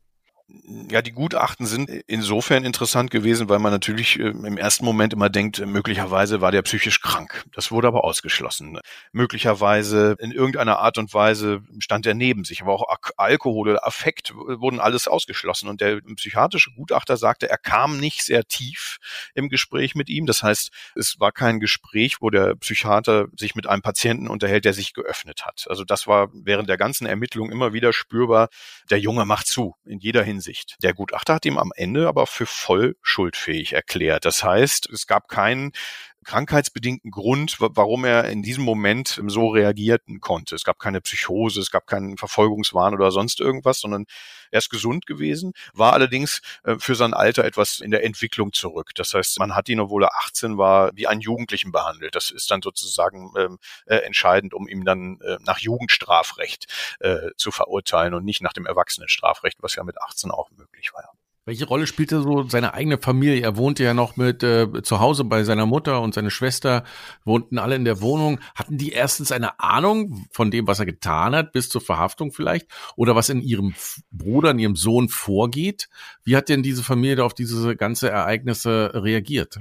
Ja, 0.90 1.02
die 1.02 1.12
Gutachten 1.12 1.66
sind 1.66 1.90
insofern 2.08 2.64
interessant 2.64 3.12
gewesen, 3.12 3.48
weil 3.50 3.60
man 3.60 3.72
natürlich 3.72 4.20
äh, 4.20 4.30
im 4.30 4.58
ersten 4.58 4.84
Moment 4.86 5.14
immer 5.14 5.30
denkt, 5.30 5.60
äh, 5.60 5.66
möglicherweise 5.66 6.42
war 6.42 6.52
der 6.52 6.62
psychisch 6.62 7.02
krank. 7.02 7.46
Das 7.54 7.72
wurde 7.72 7.88
aber 7.88 8.04
ausgeschlossen. 8.04 8.80
Möglicherweise 9.12 10.16
in 10.20 10.32
irgendeiner 10.32 10.80
Art 10.80 10.98
und 10.98 11.14
Weise 11.14 11.62
stand 11.80 12.06
er 12.06 12.14
neben 12.16 12.44
sich, 12.44 12.62
aber 12.62 12.74
auch 12.74 12.86
Alkohol 13.18 13.70
oder 13.70 13.88
Affekt 13.88 14.34
wurden 14.36 14.80
alles 14.80 15.08
ausgeschlossen. 15.08 15.70
Und 15.70 15.80
der 15.80 16.02
psychiatrische 16.16 16.72
Gutachter 16.72 17.18
sagte, 17.18 17.50
er 17.50 17.58
kam 17.58 17.98
nicht 18.00 18.24
sehr 18.24 18.44
tief 18.44 18.98
im 19.34 19.50
Gespräch 19.50 19.96
mit 19.96 20.10
ihm. 20.10 20.26
Das 20.26 20.44
heißt, 20.44 20.72
es 20.96 21.20
war 21.20 21.32
kein 21.32 21.60
Gespräch, 21.60 22.18
wo 22.22 22.30
der 22.30 22.56
Psychiater 22.56 23.28
sich 23.38 23.56
mit 23.56 23.68
einem 23.68 23.82
Patienten 23.82 24.28
unterhält, 24.28 24.66
der 24.66 24.74
sich 24.74 24.94
geöffnet 24.94 25.46
hat. 25.46 25.66
Also 25.70 25.84
das 25.86 26.08
war 26.08 26.30
während 26.34 26.70
der 26.70 26.78
ganzen 26.78 27.06
Ermittlung 27.06 27.52
immer 27.52 27.74
wieder 27.74 27.94
spürbar. 27.94 28.50
Der 28.90 29.00
Junge 29.00 29.26
macht 29.26 29.48
zu 29.48 29.76
in 29.86 30.00
jeder 30.00 30.24
Hinsicht. 30.24 30.41
Hinsicht. 30.42 30.78
Der 30.82 30.94
Gutachter 30.94 31.36
hat 31.36 31.46
ihm 31.46 31.58
am 31.58 31.72
Ende 31.76 32.08
aber 32.08 32.26
für 32.26 32.46
voll 32.46 32.96
schuldfähig 33.02 33.74
erklärt. 33.74 34.26
Das 34.26 34.44
heißt, 34.44 34.90
es 34.90 35.06
gab 35.06 35.28
keinen 35.28 35.72
krankheitsbedingten 36.24 37.12
Grund, 37.12 37.58
warum 37.60 38.06
er 38.06 38.26
in 38.26 38.44
diesem 38.44 38.64
Moment 38.64 39.22
so 39.28 39.50
reagieren 39.50 40.20
konnte. 40.20 40.56
Es 40.56 40.64
gab 40.64 40.80
keine 40.80 41.02
Psychose, 41.02 41.60
es 41.60 41.72
gab 41.72 41.88
keinen 41.88 42.18
Verfolgungswahn 42.18 42.94
oder 42.94 43.12
sonst 43.12 43.40
irgendwas, 43.40 43.80
sondern 43.80 44.06
er 44.52 44.60
ist 44.60 44.70
gesund 44.70 45.06
gewesen, 45.08 45.54
war 45.74 45.94
allerdings 45.94 46.42
äh, 46.64 46.76
für 46.78 46.96
sein 46.96 47.14
Alter 47.14 47.46
etwas 47.46 47.80
in 47.80 47.92
der 47.92 48.04
Entwicklung 48.04 48.54
zurück. 48.54 48.92
Das 48.96 49.14
heißt, 49.14 49.40
man 49.40 49.56
hat 49.56 49.70
ihn, 49.70 49.80
obwohl 49.80 50.04
er 50.04 50.16
18 50.26 50.58
war, 50.58 50.92
wie 50.94 51.08
einen 51.08 51.22
Jugendlichen 51.22 51.72
behandelt. 51.72 52.16
Das 52.16 52.32
ist 52.32 52.52
dann 52.52 52.62
sozusagen 52.62 53.34
ähm, 53.38 53.58
äh, 53.86 53.98
entscheidend, 53.98 54.54
um 54.54 54.68
ihm 54.68 54.86
dann 54.86 55.20
äh, 55.22 55.38
nach 55.42 55.60
Jugendstrafrecht 55.60 56.68
äh, 57.00 57.32
zu 57.38 57.52
verurteilen 57.52 58.14
und 58.14 58.26
nicht 58.26 58.42
nach 58.42 58.54
dem 58.54 58.66
Erwachsenenstrafrecht, 58.66 59.58
was 59.62 59.76
ja 59.76 59.84
mit 59.84 60.00
18 60.02 60.32
auch 60.32 60.52
möglich 60.52 60.94
war. 60.94 61.12
Welche 61.44 61.66
Rolle 61.66 61.88
spielte 61.88 62.22
so 62.22 62.48
seine 62.48 62.76
eigene 62.76 63.00
Familie? 63.00 63.42
Er 63.42 63.58
wohnte 63.58 63.84
ja 63.84 63.96
noch 63.96 64.16
mit 64.16 64.44
äh, 64.44 64.84
zu 64.84 65.00
Hause 65.00 65.24
bei 65.24 65.44
seiner 65.44 65.66
Mutter 65.66 66.00
und 66.02 66.14
seine 66.14 66.30
Schwester 66.30 66.84
wohnten 67.26 67.58
alle 67.58 67.76
in 67.76 67.84
der 67.84 68.00
Wohnung. 68.00 68.40
Hatten 68.54 68.78
die 68.78 68.92
erstens 68.92 69.32
eine 69.32 69.60
Ahnung 69.60 70.28
von 70.32 70.52
dem, 70.52 70.68
was 70.68 70.80
er 70.80 70.86
getan 70.86 71.36
hat, 71.36 71.52
bis 71.52 71.70
zur 71.70 71.82
Verhaftung 71.82 72.32
vielleicht? 72.32 72.68
Oder 72.96 73.16
was 73.16 73.30
in 73.30 73.42
ihrem 73.42 73.74
Bruder, 74.12 74.52
in 74.52 74.60
ihrem 74.60 74.76
Sohn 74.76 75.10
vorgeht? 75.10 75.90
Wie 76.24 76.36
hat 76.36 76.48
denn 76.48 76.62
diese 76.62 76.84
Familie 76.84 77.24
auf 77.24 77.34
diese 77.34 77.76
ganze 77.76 78.12
Ereignisse 78.12 78.92
reagiert? 78.94 79.58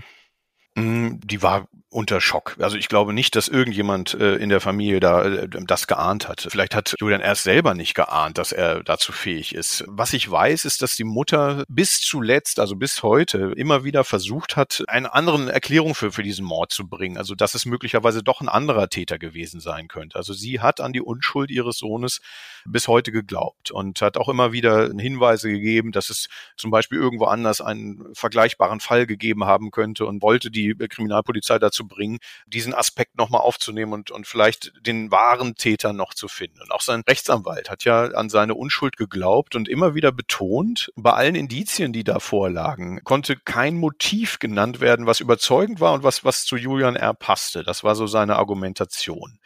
Mm, 0.75 1.15
die 1.25 1.43
war 1.43 1.67
unter 1.91 2.21
Schock. 2.21 2.57
Also 2.61 2.77
ich 2.77 2.89
glaube 2.89 3.13
nicht, 3.13 3.35
dass 3.35 3.49
irgendjemand 3.49 4.15
äh, 4.15 4.37
in 4.37 4.49
der 4.49 4.61
Familie 4.61 5.01
da 5.01 5.25
äh, 5.25 5.49
das 5.49 5.89
geahnt 5.89 6.29
hat. 6.29 6.47
Vielleicht 6.49 6.75
hat 6.75 6.95
Julian 7.01 7.21
erst 7.21 7.43
selber 7.43 7.75
nicht 7.75 7.95
geahnt, 7.95 8.39
dass 8.39 8.53
er 8.53 8.85
dazu 8.85 9.11
fähig 9.11 9.55
ist. 9.55 9.85
Was 9.89 10.13
ich 10.13 10.31
weiß, 10.31 10.65
ist, 10.65 10.83
dass 10.83 10.95
die 10.95 11.05
Mutter 11.05 11.65
bis 11.69 12.01
zuletzt, 12.01 12.61
also 12.61 12.77
bis 12.77 13.03
heute, 13.03 13.53
immer 13.57 13.83
wieder 13.83 14.05
versucht 14.05 14.57
hat, 14.57 14.85
eine 14.87 15.13
andere 15.13 15.53
Erklärung 15.53 15.97
für, 15.97 16.13
für 16.13 16.23
diesen 16.23 16.45
Mord 16.45 16.71
zu 16.71 16.87
bringen. 16.87 17.19
Also 17.19 17.35
dass 17.35 17.55
es 17.55 17.67
möglicherweise 17.67 18.23
doch 18.23 18.41
ein 18.41 18.49
anderer 18.49 18.89
Täter 18.89 19.19
gewesen 19.19 19.61
sein 19.61 19.89
könnte. 19.89 20.17
Also 20.17 20.33
sie 20.33 20.61
hat 20.61 20.81
an 20.81 20.93
die 20.93 21.03
Unschuld 21.03 21.51
ihres 21.51 21.79
Sohnes 21.79 22.21
bis 22.65 22.87
heute 22.87 23.11
geglaubt 23.11 23.73
und 23.73 24.01
hat 24.01 24.17
auch 24.17 24.29
immer 24.29 24.53
wieder 24.53 24.91
Hinweise 24.97 25.51
gegeben, 25.51 25.91
dass 25.91 26.09
es 26.09 26.29
zum 26.57 26.71
Beispiel 26.71 26.99
irgendwo 26.99 27.25
anders 27.25 27.61
einen 27.61 28.15
vergleichbaren 28.15 28.79
Fall 28.79 29.07
gegeben 29.07 29.45
haben 29.45 29.73
könnte 29.73 30.07
und 30.07 30.23
wollte 30.23 30.53
die 30.53 30.75
Kriminalpolizei 30.75 31.59
dazu 31.59 31.80
zu 31.81 31.89
bringen, 31.89 32.19
diesen 32.47 32.75
Aspekt 32.75 33.17
nochmal 33.17 33.41
aufzunehmen 33.41 33.95
und, 33.95 34.11
und 34.11 34.27
vielleicht 34.27 34.73
den 34.87 35.11
wahren 35.11 35.55
Täter 35.55 35.95
noch 35.95 36.13
zu 36.13 36.29
finden. 36.29 36.61
Und 36.61 36.71
auch 36.73 36.83
sein 36.83 37.03
Rechtsanwalt 37.09 37.71
hat 37.71 37.85
ja 37.85 38.05
an 38.09 38.29
seine 38.29 38.55
Unschuld 38.55 38.99
geglaubt 38.99 39.57
und 39.57 39.67
immer 39.67 39.95
wieder 39.95 40.13
betont, 40.13 40.93
bei 40.95 41.13
allen 41.13 41.35
Indizien, 41.35 41.95
die 41.95 42.05
da 42.05 42.21
vorlagen, 42.21 43.01
konnte 43.03 43.37
kein 43.37 43.77
Motiv 43.77 44.39
genannt 44.39 44.81
werden, 44.81 45.07
was 45.07 45.21
überzeugend 45.21 45.81
war 45.81 45.95
und 45.95 46.03
was, 46.03 46.23
was 46.23 46.45
zu 46.45 46.57
Julian 46.57 46.97
R. 46.97 47.15
passte. 47.15 47.65
Das 47.65 47.83
war 47.83 47.95
so 47.95 48.07
seine 48.07 48.37
Argumentation. 48.37 49.39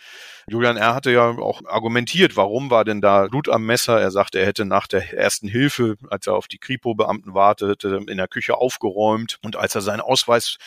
Julian 0.48 0.76
R. 0.76 0.94
hatte 0.94 1.12
ja 1.12 1.28
auch 1.28 1.62
argumentiert, 1.66 2.36
warum 2.36 2.70
war 2.70 2.84
denn 2.84 3.00
da 3.00 3.28
Blut 3.28 3.48
am 3.48 3.64
Messer? 3.64 4.00
Er 4.00 4.10
sagte, 4.10 4.40
er 4.40 4.46
hätte 4.46 4.64
nach 4.64 4.88
der 4.88 5.16
ersten 5.16 5.46
Hilfe, 5.46 5.96
als 6.10 6.26
er 6.26 6.34
auf 6.34 6.48
die 6.48 6.58
Kripo-Beamten 6.58 7.32
wartete, 7.32 8.00
in 8.08 8.16
der 8.16 8.28
Küche 8.28 8.56
aufgeräumt 8.56 9.38
und 9.42 9.56
als 9.56 9.74
er 9.74 9.80
seinen 9.80 10.00
Ausweis 10.00 10.58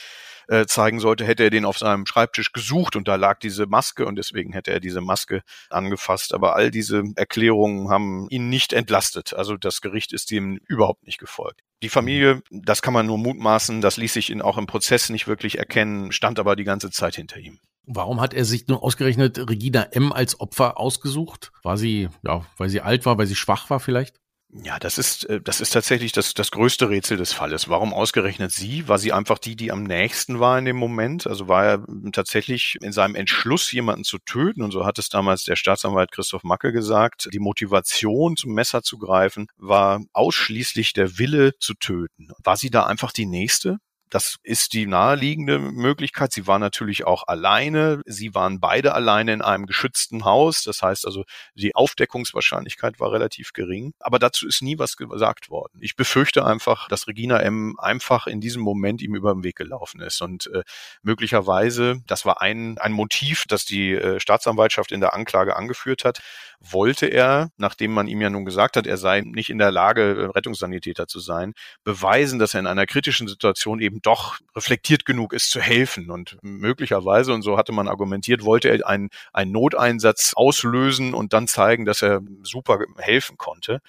äh, 0.48 0.66
zeigen 0.66 1.00
sollte, 1.00 1.26
hätte 1.26 1.44
er 1.44 1.50
den 1.50 1.66
auf 1.66 1.78
seinem 1.78 2.06
Schreibtisch 2.06 2.52
gesucht 2.52 2.96
und 2.96 3.08
da 3.08 3.16
lag 3.16 3.40
diese 3.40 3.66
Maske 3.66 4.06
und 4.06 4.16
deswegen 4.16 4.54
hätte 4.54 4.72
er 4.72 4.80
diese 4.80 5.02
Maske 5.02 5.42
angefasst. 5.70 6.34
Aber 6.34 6.56
all 6.56 6.72
diese 6.72 7.04
Erklärungen 7.16 7.90
haben 7.90 8.28
ihn 8.30 8.50
nicht 8.50 8.74
entlastet. 8.74 9.34
Also 9.34 9.58
das 9.58 9.82
Gericht 9.82 10.14
ist 10.14 10.32
ihm 10.32 10.60
überhaupt 10.68 11.06
nicht 11.06 11.20
gefolgt. 11.20 11.62
Die 11.84 11.90
Familie, 11.90 12.42
das 12.50 12.82
kann 12.82 12.94
man 12.94 13.06
nur 13.06 13.18
mutmaßen, 13.18 13.82
das 13.82 13.98
ließ 13.98 14.14
sich 14.14 14.32
ihn 14.32 14.42
auch 14.42 14.58
im 14.58 14.66
Prozess 14.66 15.10
nicht 15.10 15.28
wirklich 15.28 15.60
erkennen, 15.60 16.12
stand 16.12 16.40
aber 16.40 16.56
die 16.56 16.64
ganze 16.64 16.90
Zeit 16.90 17.16
hinter 17.16 17.38
ihm. 17.38 17.60
Warum 17.90 18.20
hat 18.20 18.34
er 18.34 18.44
sich 18.44 18.68
nur 18.68 18.84
ausgerechnet 18.84 19.50
Regina 19.50 19.84
M. 19.92 20.12
als 20.12 20.40
Opfer 20.42 20.78
ausgesucht? 20.78 21.54
War 21.64 21.78
sie, 21.78 22.10
ja, 22.24 22.46
weil 22.58 22.70
sie 22.70 22.82
alt 22.82 23.06
war, 23.06 23.18
weil 23.18 23.28
sie 23.28 23.36
schwach 23.36 23.70
war 23.70 23.80
vielleicht? 23.80 24.20
Ja, 24.64 24.80
das 24.80 24.98
ist, 24.98 25.26
äh, 25.26 25.40
das 25.42 25.62
ist 25.62 25.72
tatsächlich 25.72 26.12
das, 26.12 26.34
das 26.34 26.52
größte 26.52 26.90
Rätsel 26.90 27.18
des 27.18 27.34
Falles. 27.34 27.70
Warum 27.70 27.94
ausgerechnet 27.94 28.52
sie? 28.52 28.88
War 28.88 28.98
sie 28.98 29.14
einfach 29.14 29.38
die, 29.38 29.56
die 29.56 29.72
am 29.72 29.84
nächsten 29.84 30.40
war 30.40 30.58
in 30.58 30.66
dem 30.66 30.78
Moment? 30.78 31.28
Also 31.28 31.48
war 31.48 31.66
er 31.66 31.86
tatsächlich 32.12 32.78
in 32.82 32.92
seinem 32.92 33.16
Entschluss, 33.16 33.72
jemanden 33.72 34.04
zu 34.04 34.18
töten? 34.20 34.64
Und 34.64 34.72
so 34.72 34.86
hat 34.86 35.00
es 35.00 35.10
damals 35.10 35.44
der 35.44 35.56
Staatsanwalt 35.56 36.12
Christoph 36.12 36.44
Macke 36.44 36.72
gesagt. 36.72 37.30
Die 37.32 37.40
Motivation, 37.40 38.36
zum 38.36 38.54
Messer 38.54 38.82
zu 38.82 38.98
greifen, 38.98 39.48
war 39.58 40.02
ausschließlich 40.14 40.94
der 40.94 41.18
Wille 41.20 41.58
zu 41.60 41.74
töten. 41.76 42.30
War 42.44 42.58
sie 42.58 42.70
da 42.70 42.86
einfach 42.86 43.12
die 43.12 43.26
nächste? 43.26 43.78
Das 44.10 44.38
ist 44.44 44.74
die 44.74 44.86
naheliegende 44.86 45.60
Möglichkeit. 45.60 46.32
Sie 46.32 46.48
war 46.48 46.60
natürlich 46.60 47.06
auch 47.06 47.24
alleine. 47.28 48.02
Sie 48.06 48.34
waren 48.34 48.60
beide 48.60 48.94
alleine 48.94 49.34
in 49.34 49.42
einem 49.42 49.66
geschützten 49.66 50.24
Haus. 50.24 50.64
Das 50.64 50.82
heißt 50.82 51.06
also, 51.06 51.26
die 51.56 51.76
Aufdeckungswahrscheinlichkeit 51.76 53.00
war 53.00 53.12
relativ 53.12 53.54
gering. 53.54 53.94
Aber 54.00 54.20
dazu 54.20 54.48
ist 54.48 54.62
nie 54.62 54.80
was 54.80 54.96
gesagt 54.96 55.50
worden. 55.50 55.80
Ich 55.82 55.96
befürchte 55.96 56.46
einfach, 56.46 56.88
dass 56.88 57.08
Regina 57.08 57.40
M. 57.40 57.76
einfach 57.80 58.28
in 58.28 58.40
diesem 58.40 58.62
Moment 58.62 59.02
ihm 59.02 59.16
über 59.16 59.34
den 59.34 59.44
Weg 59.44 59.58
gelaufen 59.58 60.02
ist. 60.02 60.22
Und 60.22 60.48
äh, 60.54 60.64
möglicherweise, 61.02 62.02
das 62.08 62.26
war 62.26 62.42
ein, 62.42 62.78
ein 62.78 62.94
Motiv, 62.94 63.44
das 63.48 63.66
die 63.66 63.94
äh, 63.94 64.20
Staatsanwaltschaft 64.20 64.92
in 64.92 65.02
der 65.02 65.14
Anklage 65.14 65.56
angeführt 65.56 66.06
hat, 66.06 66.20
wollte 66.60 67.08
er, 67.08 67.50
nachdem 67.58 67.94
man 67.94 68.08
ihm 68.08 68.22
ja 68.22 68.30
nun 68.30 68.46
gesagt 68.46 68.78
hat, 68.78 68.88
er 68.88 68.98
sei 68.98 69.22
nicht 69.22 69.50
in 69.50 69.58
der 69.58 69.72
Lage, 69.72 70.02
äh, 70.02 70.26
Rettungssanitäter 70.26 71.08
zu 71.08 71.20
sein, 71.20 71.54
beweisen, 71.84 72.40
dass 72.40 72.54
er 72.54 72.60
in 72.60 72.68
einer 72.68 72.86
kritischen 72.86 73.28
Situation 73.28 73.80
eben 73.80 74.02
doch 74.02 74.38
reflektiert 74.56 75.06
genug 75.06 75.34
ist 75.34 75.52
zu 75.52 75.62
helfen. 75.62 76.10
Und 76.10 76.38
möglicherweise, 76.42 77.34
und 77.34 77.44
so 77.44 77.58
hatte 77.58 77.72
man 77.72 77.88
argumentiert, 77.88 78.44
wollte 78.44 78.70
er 78.70 78.88
einen, 78.88 79.10
einen 79.34 79.52
Noteinsatz 79.52 80.34
auslösen 80.36 81.14
und 81.14 81.34
dann 81.34 81.48
zeigen, 81.48 81.86
dass 81.86 82.02
er 82.02 82.22
super 82.44 82.80
helfen 82.98 83.38
konnte. 83.38 83.82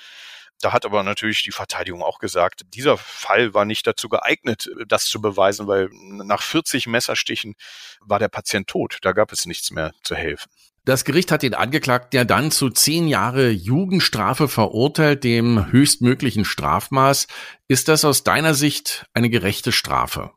Da 0.61 0.73
hat 0.73 0.85
aber 0.85 1.05
natürlich 1.05 1.45
die 1.45 1.53
Verteidigung 1.53 2.03
auch 2.03 2.19
gesagt, 2.19 2.63
dieser 2.75 2.97
Fall 2.97 3.55
war 3.55 3.65
nicht 3.65 3.87
dazu 3.87 4.09
geeignet, 4.09 4.69
das 4.89 5.05
zu 5.05 5.21
beweisen, 5.21 5.69
weil 5.69 5.89
nach 5.93 6.43
40 6.43 6.89
Messerstichen 6.89 7.55
war 8.01 8.19
der 8.19 8.29
Patient 8.29 8.67
tot. 8.67 8.99
Da 9.03 9.13
gab 9.13 9.33
es 9.33 9.47
nichts 9.47 9.71
mehr 9.71 9.93
zu 10.03 10.17
helfen. 10.17 10.51
Das 10.89 11.05
Gericht 11.05 11.31
hat 11.31 11.43
den 11.43 11.53
Angeklagten 11.53 12.17
ja 12.17 12.25
dann 12.25 12.51
zu 12.51 12.71
zehn 12.71 13.09
Jahre 13.09 13.51
Jugendstrafe 13.51 14.49
verurteilt, 14.49 15.23
dem 15.23 15.71
höchstmöglichen 15.71 16.47
Strafmaß. 16.47 17.27
Ist 17.69 17.89
das 17.89 18.07
aus 18.07 18.25
deiner 18.25 18.55
Sicht 18.55 19.05
eine 19.13 19.29
gerechte 19.29 19.71
Strafe? 19.71 20.31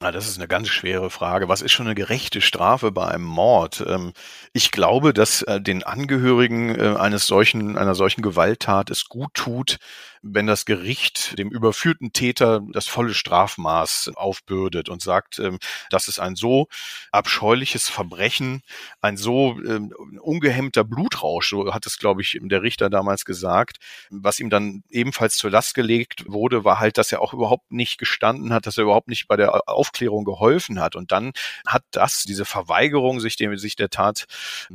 Na, 0.00 0.12
das 0.12 0.28
ist 0.28 0.38
eine 0.38 0.46
ganz 0.46 0.68
schwere 0.68 1.10
Frage. 1.10 1.48
Was 1.48 1.60
ist 1.60 1.72
schon 1.72 1.86
eine 1.86 1.96
gerechte 1.96 2.40
Strafe 2.40 2.92
bei 2.92 3.08
einem 3.08 3.24
Mord? 3.24 3.84
Ähm, 3.84 4.12
ich 4.52 4.70
glaube, 4.70 5.12
dass 5.12 5.42
äh, 5.42 5.60
den 5.60 5.82
Angehörigen 5.82 6.72
äh, 6.78 6.94
eines 6.96 7.26
solchen, 7.26 7.76
einer 7.76 7.96
solchen 7.96 8.22
Gewalttat 8.22 8.90
es 8.90 9.08
gut 9.08 9.34
tut, 9.34 9.78
wenn 10.22 10.46
das 10.46 10.64
Gericht 10.64 11.38
dem 11.38 11.50
überführten 11.50 12.12
Täter 12.12 12.60
das 12.72 12.86
volle 12.86 13.14
Strafmaß 13.14 14.12
aufbürdet 14.14 14.88
und 14.88 15.02
sagt, 15.02 15.38
ähm, 15.38 15.58
das 15.90 16.08
ist 16.08 16.18
ein 16.20 16.36
so 16.36 16.68
abscheuliches 17.12 17.88
Verbrechen, 17.88 18.62
ein 19.00 19.16
so 19.16 19.58
ähm, 19.66 19.92
ungehemmter 20.20 20.84
Blutrausch, 20.84 21.50
so 21.50 21.72
hat 21.74 21.86
es, 21.86 21.98
glaube 21.98 22.22
ich, 22.22 22.38
der 22.40 22.62
Richter 22.62 22.90
damals 22.90 23.24
gesagt. 23.24 23.78
Was 24.10 24.40
ihm 24.40 24.50
dann 24.50 24.82
ebenfalls 24.90 25.36
zur 25.36 25.50
Last 25.50 25.74
gelegt 25.74 26.24
wurde, 26.26 26.64
war 26.64 26.78
halt, 26.80 26.98
dass 26.98 27.12
er 27.12 27.20
auch 27.20 27.32
überhaupt 27.32 27.70
nicht 27.72 27.98
gestanden 27.98 28.52
hat, 28.52 28.66
dass 28.66 28.78
er 28.78 28.84
überhaupt 28.84 29.08
nicht 29.08 29.28
bei 29.28 29.36
der 29.36 29.68
Aufklärung 29.88 30.24
geholfen 30.24 30.80
hat. 30.80 30.96
Und 30.96 31.12
dann 31.12 31.32
hat 31.66 31.82
das, 31.92 32.24
diese 32.24 32.44
Verweigerung, 32.44 33.20
sich 33.20 33.36
dem, 33.36 33.56
sich 33.56 33.76
der 33.76 33.88
Tat 33.88 34.26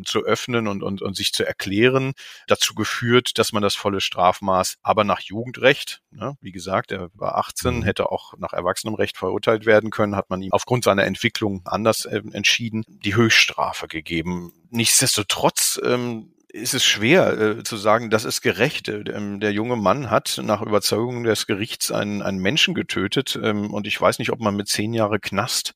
zu 0.05 0.23
öffnen 0.23 0.67
und, 0.67 0.81
und, 0.81 1.01
und 1.01 1.15
sich 1.15 1.33
zu 1.33 1.45
erklären, 1.45 2.13
dazu 2.47 2.73
geführt, 2.73 3.37
dass 3.37 3.53
man 3.53 3.61
das 3.61 3.75
volle 3.75 4.01
Strafmaß 4.01 4.77
aber 4.81 5.03
nach 5.03 5.19
Jugendrecht. 5.19 6.01
Ne? 6.11 6.35
Wie 6.41 6.51
gesagt, 6.51 6.91
er 6.91 7.09
war 7.13 7.37
18, 7.37 7.77
mhm. 7.77 7.83
hätte 7.83 8.11
auch 8.11 8.33
nach 8.37 8.53
Erwachsenenrecht 8.53 9.17
verurteilt 9.17 9.65
werden 9.65 9.91
können, 9.91 10.15
hat 10.15 10.29
man 10.29 10.41
ihm 10.41 10.51
aufgrund 10.51 10.83
seiner 10.83 11.03
Entwicklung 11.03 11.61
anders 11.65 12.05
äh, 12.05 12.21
entschieden, 12.31 12.83
die 12.87 13.15
Höchststrafe 13.15 13.87
gegeben. 13.87 14.53
Nichtsdestotrotz 14.69 15.79
ähm, 15.83 16.32
ist 16.53 16.75
es 16.75 16.85
schwer 16.85 17.39
äh, 17.39 17.63
zu 17.63 17.77
sagen, 17.77 18.11
das 18.11 18.25
ist 18.25 18.41
gerecht. 18.41 18.87
Ähm, 18.87 19.39
der 19.39 19.51
junge 19.51 19.75
Mann 19.75 20.11
hat 20.11 20.39
nach 20.41 20.61
Überzeugung 20.61 21.23
des 21.23 21.47
Gerichts 21.47 21.91
einen, 21.91 22.21
einen 22.21 22.37
Menschen 22.37 22.75
getötet 22.75 23.37
ähm, 23.41 23.73
und 23.73 23.87
ich 23.87 23.99
weiß 23.99 24.19
nicht, 24.19 24.31
ob 24.31 24.39
man 24.39 24.55
mit 24.55 24.67
zehn 24.67 24.93
Jahre 24.93 25.19
Knast 25.19 25.73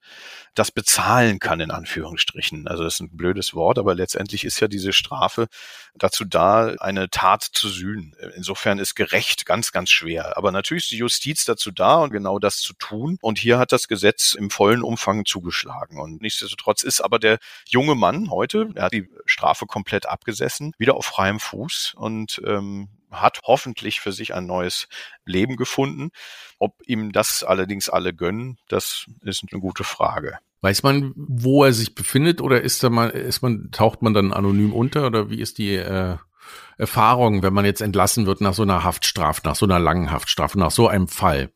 das 0.57 0.71
bezahlen 0.71 1.39
kann, 1.39 1.59
in 1.59 1.71
Anführungsstrichen. 1.71 2.67
Also 2.67 2.83
das 2.83 2.95
ist 2.95 2.99
ein 3.01 3.15
blödes 3.15 3.53
Wort, 3.53 3.77
aber 3.77 3.93
letztendlich 3.93 4.43
ist 4.43 4.59
ja 4.59 4.67
diese 4.67 4.91
Strafe 4.91 5.47
dazu 5.95 6.25
da, 6.25 6.73
eine 6.79 7.09
Tat 7.09 7.43
zu 7.43 7.69
sühnen. 7.69 8.15
Insofern 8.35 8.79
ist 8.79 8.95
gerecht 8.95 9.45
ganz, 9.45 9.71
ganz 9.71 9.91
schwer. 9.91 10.37
Aber 10.37 10.51
natürlich 10.51 10.85
ist 10.85 10.91
die 10.91 10.97
Justiz 10.97 11.45
dazu 11.45 11.71
da 11.71 11.97
und 11.97 12.11
genau 12.11 12.39
das 12.39 12.57
zu 12.57 12.73
tun. 12.73 13.17
Und 13.21 13.37
hier 13.37 13.59
hat 13.59 13.71
das 13.71 13.87
Gesetz 13.87 14.33
im 14.33 14.49
vollen 14.49 14.81
Umfang 14.81 15.25
zugeschlagen. 15.25 15.99
Und 15.99 16.21
nichtsdestotrotz 16.21 16.83
ist 16.83 17.01
aber 17.01 17.19
der 17.19 17.37
junge 17.67 17.95
Mann 17.95 18.31
heute, 18.31 18.69
er 18.75 18.85
hat 18.85 18.93
die 18.93 19.09
Strafe 19.25 19.67
komplett 19.67 20.07
abgesessen, 20.07 20.66
wieder 20.77 20.95
auf 20.95 21.06
freiem 21.06 21.39
Fuß 21.39 21.95
und 21.95 22.41
ähm, 22.45 22.89
hat 23.12 23.39
hoffentlich 23.43 23.99
für 23.99 24.12
sich 24.12 24.34
ein 24.34 24.45
neues 24.45 24.88
Leben 25.25 25.56
gefunden. 25.56 26.10
Ob 26.60 26.75
ihm 26.86 27.12
das 27.12 27.43
allerdings 27.43 27.89
alle 27.89 28.13
gönnen, 28.13 28.58
das 28.67 29.06
ist 29.21 29.43
eine 29.51 29.62
gute 29.62 29.84
Frage. 29.84 30.39
Weiß 30.62 30.84
man, 30.84 31.13
wo 31.15 31.63
er 31.63 31.73
sich 31.73 31.95
befindet 31.95 32.41
oder 32.41 32.62
ist 32.62 32.84
da 32.84 32.89
mal, 32.89 33.10
ist 33.12 33.41
man, 33.41 33.69
taucht 33.71 34.01
man 34.01 34.13
dann 34.13 34.34
anonym 34.34 34.73
unter 34.73 35.06
oder 35.06 35.30
wie 35.30 35.39
ist 35.39 35.60
die 35.60 35.75
äh, 35.75 36.17
Erfahrung, 36.77 37.43
wenn 37.43 37.53
man 37.53 37.65
jetzt 37.65 37.82
entlassen 37.82 38.25
wird 38.25 38.41
nach 38.41 38.53
so 38.53 38.63
einer 38.63 38.84
Haftstrafe, 38.84 39.41
nach 39.43 39.56
so 39.56 39.65
einer 39.65 39.80
langen 39.80 40.12
Haftstrafe, 40.12 40.58
nach 40.60 40.71
so 40.71 40.88
einem 40.88 41.08
Fall? 41.08 41.51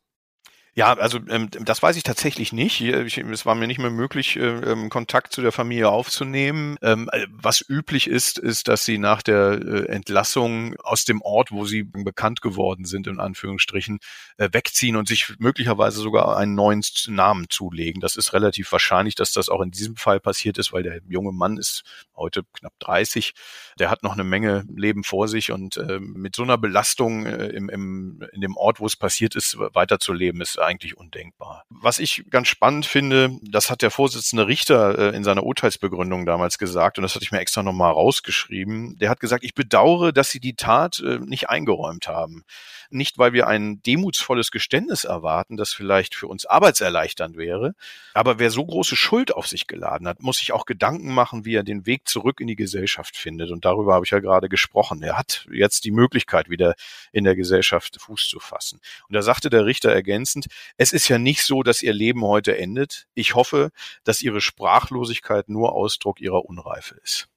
Ja, 0.73 0.93
also 0.93 1.19
ähm, 1.27 1.49
das 1.51 1.84
weiß 1.84 1.97
ich 1.97 2.03
tatsächlich 2.03 2.53
nicht. 2.53 2.79
Ich, 2.79 3.17
es 3.17 3.45
war 3.45 3.55
mir 3.55 3.67
nicht 3.67 3.79
mehr 3.79 3.89
möglich, 3.89 4.38
äh, 4.38 4.71
ähm, 4.71 4.89
Kontakt 4.89 5.34
zu 5.34 5.41
der 5.41 5.51
Familie 5.51 5.89
aufzunehmen. 5.89 6.77
Ähm, 6.81 7.10
äh, 7.12 7.27
was 7.29 7.62
üblich 7.67 8.07
ist, 8.07 8.38
ist, 8.38 8.69
dass 8.69 8.86
sie 8.86 8.97
nach 8.97 9.21
der 9.21 9.60
äh, 9.62 9.86
Entlassung 9.88 10.77
aus 10.79 11.03
dem 11.03 11.21
Ort, 11.21 11.51
wo 11.51 11.65
sie 11.65 11.84
bekannt 11.84 12.39
geworden 12.41 12.86
sind, 12.86 13.07
in 13.07 13.19
Anführungsstrichen, 13.19 13.99
äh, 14.38 14.47
wegziehen 14.53 14.95
und 14.95 15.10
sich 15.10 15.34
möglicherweise 15.39 15.99
sogar 15.99 16.38
einen 16.38 16.55
neuen 16.55 16.81
Namen 17.07 17.47
zulegen. 17.49 17.99
Das 17.99 18.15
ist 18.15 18.31
relativ 18.31 18.71
wahrscheinlich, 18.71 19.15
dass 19.15 19.34
das 19.34 19.49
auch 19.49 19.60
in 19.60 19.71
diesem 19.71 19.97
Fall 19.97 20.21
passiert 20.21 20.57
ist, 20.57 20.71
weil 20.71 20.84
der 20.84 21.01
junge 21.10 21.34
Mann 21.34 21.57
ist 21.57 21.84
heute 22.15 22.43
knapp 22.53 22.73
30. 22.79 23.34
Der 23.77 23.89
hat 23.89 24.03
noch 24.03 24.13
eine 24.13 24.23
Menge 24.23 24.63
Leben 24.73 25.03
vor 25.03 25.27
sich 25.27 25.51
und 25.51 25.75
äh, 25.75 25.99
mit 25.99 26.34
so 26.34 26.43
einer 26.43 26.57
Belastung 26.57 27.25
äh, 27.25 27.47
im, 27.47 27.67
im, 27.67 28.23
in 28.31 28.39
dem 28.39 28.55
Ort, 28.55 28.79
wo 28.79 28.86
es 28.86 28.95
passiert 28.95 29.36
ist, 29.36 29.57
weiterzuleben, 29.60 30.39
ist 30.39 30.61
eigentlich 30.62 30.97
undenkbar. 30.97 31.65
Was 31.69 32.00
ich 32.00 32.26
ganz 32.30 32.47
spannend 32.47 32.86
finde, 32.86 33.38
das 33.41 33.69
hat 33.69 33.82
der 33.82 33.91
Vorsitzende 33.91 34.47
Richter 34.47 34.97
äh, 34.97 35.15
in 35.15 35.24
seiner 35.24 35.43
Urteilsbegründung 35.43 36.26
damals 36.26 36.58
gesagt, 36.58 36.97
und 36.97 37.04
das 37.04 37.15
hatte 37.15 37.24
ich 37.24 37.32
mir 37.32 37.39
extra 37.39 37.63
nochmal 37.63 37.91
rausgeschrieben. 37.91 38.97
Der 39.00 39.10
hat 39.10 39.19
gesagt, 39.19 39.43
ich 39.43 39.54
bedauere, 39.54 40.12
dass 40.12 40.30
Sie 40.30 40.39
die 40.39 40.56
Tat 40.56 41.00
äh, 41.00 41.19
nicht 41.19 41.50
eingeräumt 41.50 42.08
haben. 42.08 42.43
Nicht, 42.89 43.17
weil 43.17 43.34
wir 43.34 43.47
ein 43.47 43.82
demutsvolles 43.84 44.52
Geständnis 44.52 45.06
erwarten, 45.06 45.56
das 45.58 45.74
vielleicht 45.74 46.15
für 46.15 46.28
uns 46.28 46.45
arbeitserleichternd 46.45 47.38
wäre, 47.38 47.74
aber 48.13 48.39
wer 48.39 48.52
so 48.52 48.65
große 48.65 48.95
Schuld 48.95 49.34
auf 49.34 49.47
sich 49.47 49.67
geladen 49.67 50.08
hat, 50.08 50.21
muss 50.21 50.38
sich 50.38 50.52
auch 50.52 50.65
Gedanken 50.65 51.13
machen, 51.13 51.45
wie 51.45 51.56
er 51.56 51.63
den 51.63 51.86
Weg 51.86 52.08
zurück 52.08 52.39
in 52.39 52.47
die 52.47 52.56
Gesellschaft 52.56 53.15
findet. 53.15 53.52
Und 53.52 53.65
darüber 53.65 53.93
habe 53.93 54.06
ich 54.06 54.12
ja 54.12 54.19
gerade 54.19 54.50
gesprochen. 54.50 55.02
Er 55.02 55.17
hat 55.17 55.47
jetzt 55.52 55.86
die 55.86 55.91
Möglichkeit, 55.91 56.50
wieder 56.50 56.76
in 57.12 57.24
der 57.24 57.36
Gesellschaft 57.36 57.97
Fuß 58.00 58.28
zu 58.28 58.39
fassen. 58.39 58.80
Und 59.08 59.15
da 59.15 59.21
sagte 59.21 59.50
der 59.50 59.65
Richter 59.65 59.91
ergänzend, 59.91 60.47
es 60.77 60.93
ist 60.93 61.07
ja 61.07 61.17
nicht 61.17 61.43
so, 61.43 61.63
dass 61.63 61.83
ihr 61.83 61.93
Leben 61.93 62.23
heute 62.23 62.57
endet. 62.57 63.07
Ich 63.13 63.35
hoffe, 63.35 63.71
dass 64.03 64.21
ihre 64.21 64.41
Sprachlosigkeit 64.41 65.49
nur 65.49 65.73
Ausdruck 65.73 66.21
ihrer 66.21 66.45
Unreife 66.45 66.95
ist. 67.03 67.27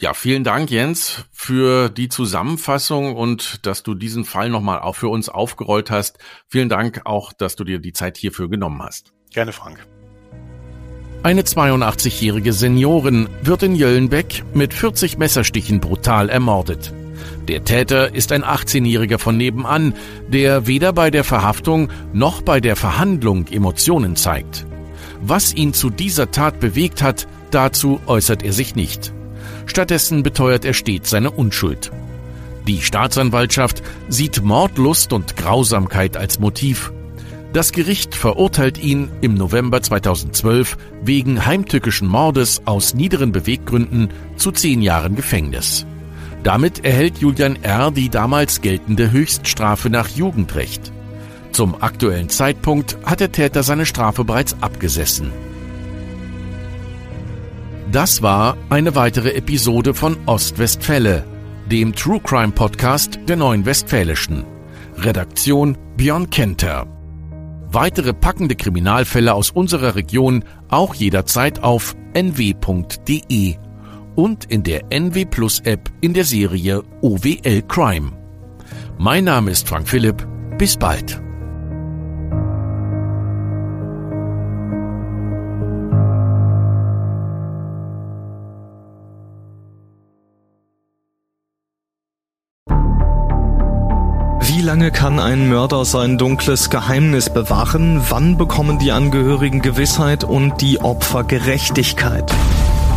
Ja, 0.00 0.12
vielen 0.12 0.42
Dank, 0.42 0.70
Jens, 0.72 1.24
für 1.30 1.88
die 1.88 2.08
Zusammenfassung 2.08 3.14
und 3.14 3.64
dass 3.64 3.84
du 3.84 3.94
diesen 3.94 4.24
Fall 4.24 4.50
nochmal 4.50 4.80
auch 4.80 4.96
für 4.96 5.08
uns 5.08 5.28
aufgerollt 5.28 5.90
hast. 5.90 6.18
Vielen 6.48 6.68
Dank 6.68 7.02
auch, 7.04 7.32
dass 7.32 7.54
du 7.54 7.62
dir 7.62 7.78
die 7.78 7.92
Zeit 7.92 8.16
hierfür 8.16 8.50
genommen 8.50 8.82
hast. 8.82 9.12
Gerne, 9.32 9.52
Frank. 9.52 9.86
Eine 11.22 11.42
82-jährige 11.42 12.52
Seniorin 12.52 13.28
wird 13.42 13.62
in 13.62 13.76
Jöllenbeck 13.76 14.44
mit 14.52 14.74
40 14.74 15.16
Messerstichen 15.16 15.80
brutal 15.80 16.28
ermordet. 16.28 16.92
Der 17.48 17.64
Täter 17.64 18.14
ist 18.14 18.32
ein 18.32 18.44
18-Jähriger 18.44 19.18
von 19.18 19.36
nebenan, 19.36 19.94
der 20.28 20.66
weder 20.66 20.92
bei 20.92 21.10
der 21.10 21.24
Verhaftung 21.24 21.88
noch 22.12 22.42
bei 22.42 22.60
der 22.60 22.76
Verhandlung 22.76 23.46
Emotionen 23.48 24.16
zeigt. 24.16 24.66
Was 25.20 25.54
ihn 25.54 25.72
zu 25.72 25.90
dieser 25.90 26.30
Tat 26.30 26.60
bewegt 26.60 27.02
hat, 27.02 27.26
dazu 27.50 28.00
äußert 28.06 28.42
er 28.42 28.52
sich 28.52 28.74
nicht. 28.74 29.12
Stattdessen 29.66 30.22
beteuert 30.22 30.64
er 30.64 30.74
stets 30.74 31.10
seine 31.10 31.30
Unschuld. 31.30 31.90
Die 32.66 32.80
Staatsanwaltschaft 32.80 33.82
sieht 34.08 34.42
Mordlust 34.42 35.12
und 35.12 35.36
Grausamkeit 35.36 36.16
als 36.16 36.38
Motiv. 36.38 36.92
Das 37.52 37.72
Gericht 37.72 38.14
verurteilt 38.14 38.82
ihn 38.82 39.10
im 39.20 39.34
November 39.34 39.80
2012 39.80 40.76
wegen 41.02 41.46
heimtückischen 41.46 42.08
Mordes 42.08 42.62
aus 42.64 42.94
niederen 42.94 43.32
Beweggründen 43.32 44.08
zu 44.36 44.50
zehn 44.50 44.82
Jahren 44.82 45.14
Gefängnis. 45.14 45.86
Damit 46.44 46.84
erhält 46.84 47.18
Julian 47.18 47.56
R. 47.62 47.90
die 47.90 48.10
damals 48.10 48.60
geltende 48.60 49.10
Höchststrafe 49.10 49.88
nach 49.88 50.08
Jugendrecht. 50.10 50.92
Zum 51.52 51.80
aktuellen 51.80 52.28
Zeitpunkt 52.28 52.98
hat 53.02 53.20
der 53.20 53.32
Täter 53.32 53.62
seine 53.62 53.86
Strafe 53.86 54.24
bereits 54.24 54.54
abgesessen. 54.60 55.32
Das 57.90 58.20
war 58.20 58.58
eine 58.68 58.94
weitere 58.94 59.32
Episode 59.32 59.94
von 59.94 60.18
Ostwestfälle, 60.26 61.24
dem 61.70 61.94
True 61.94 62.20
Crime 62.20 62.52
Podcast 62.52 63.18
der 63.26 63.36
Neuen 63.36 63.64
Westfälischen. 63.64 64.44
Redaktion 64.98 65.78
Björn 65.96 66.28
Kenter. 66.28 66.86
Weitere 67.72 68.12
packende 68.12 68.54
Kriminalfälle 68.54 69.32
aus 69.32 69.50
unserer 69.50 69.94
Region 69.94 70.44
auch 70.68 70.94
jederzeit 70.94 71.62
auf 71.62 71.96
nw.de 72.12 73.56
und 74.16 74.44
in 74.46 74.62
der 74.62 74.90
NW 74.90 75.24
Plus 75.24 75.60
App 75.60 75.90
in 76.00 76.14
der 76.14 76.24
Serie 76.24 76.82
OWL 77.00 77.62
Crime. 77.68 78.12
Mein 78.98 79.24
Name 79.24 79.50
ist 79.50 79.68
Frank 79.68 79.88
Philipp. 79.88 80.26
Bis 80.58 80.76
bald. 80.76 81.20
Wie 94.40 94.60
lange 94.62 94.90
kann 94.90 95.18
ein 95.18 95.48
Mörder 95.48 95.84
sein 95.84 96.16
dunkles 96.18 96.70
Geheimnis 96.70 97.28
bewahren? 97.28 98.00
Wann 98.08 98.38
bekommen 98.38 98.78
die 98.78 98.92
Angehörigen 98.92 99.60
Gewissheit 99.60 100.24
und 100.24 100.60
die 100.60 100.80
Opfer 100.80 101.24
Gerechtigkeit? 101.24 102.32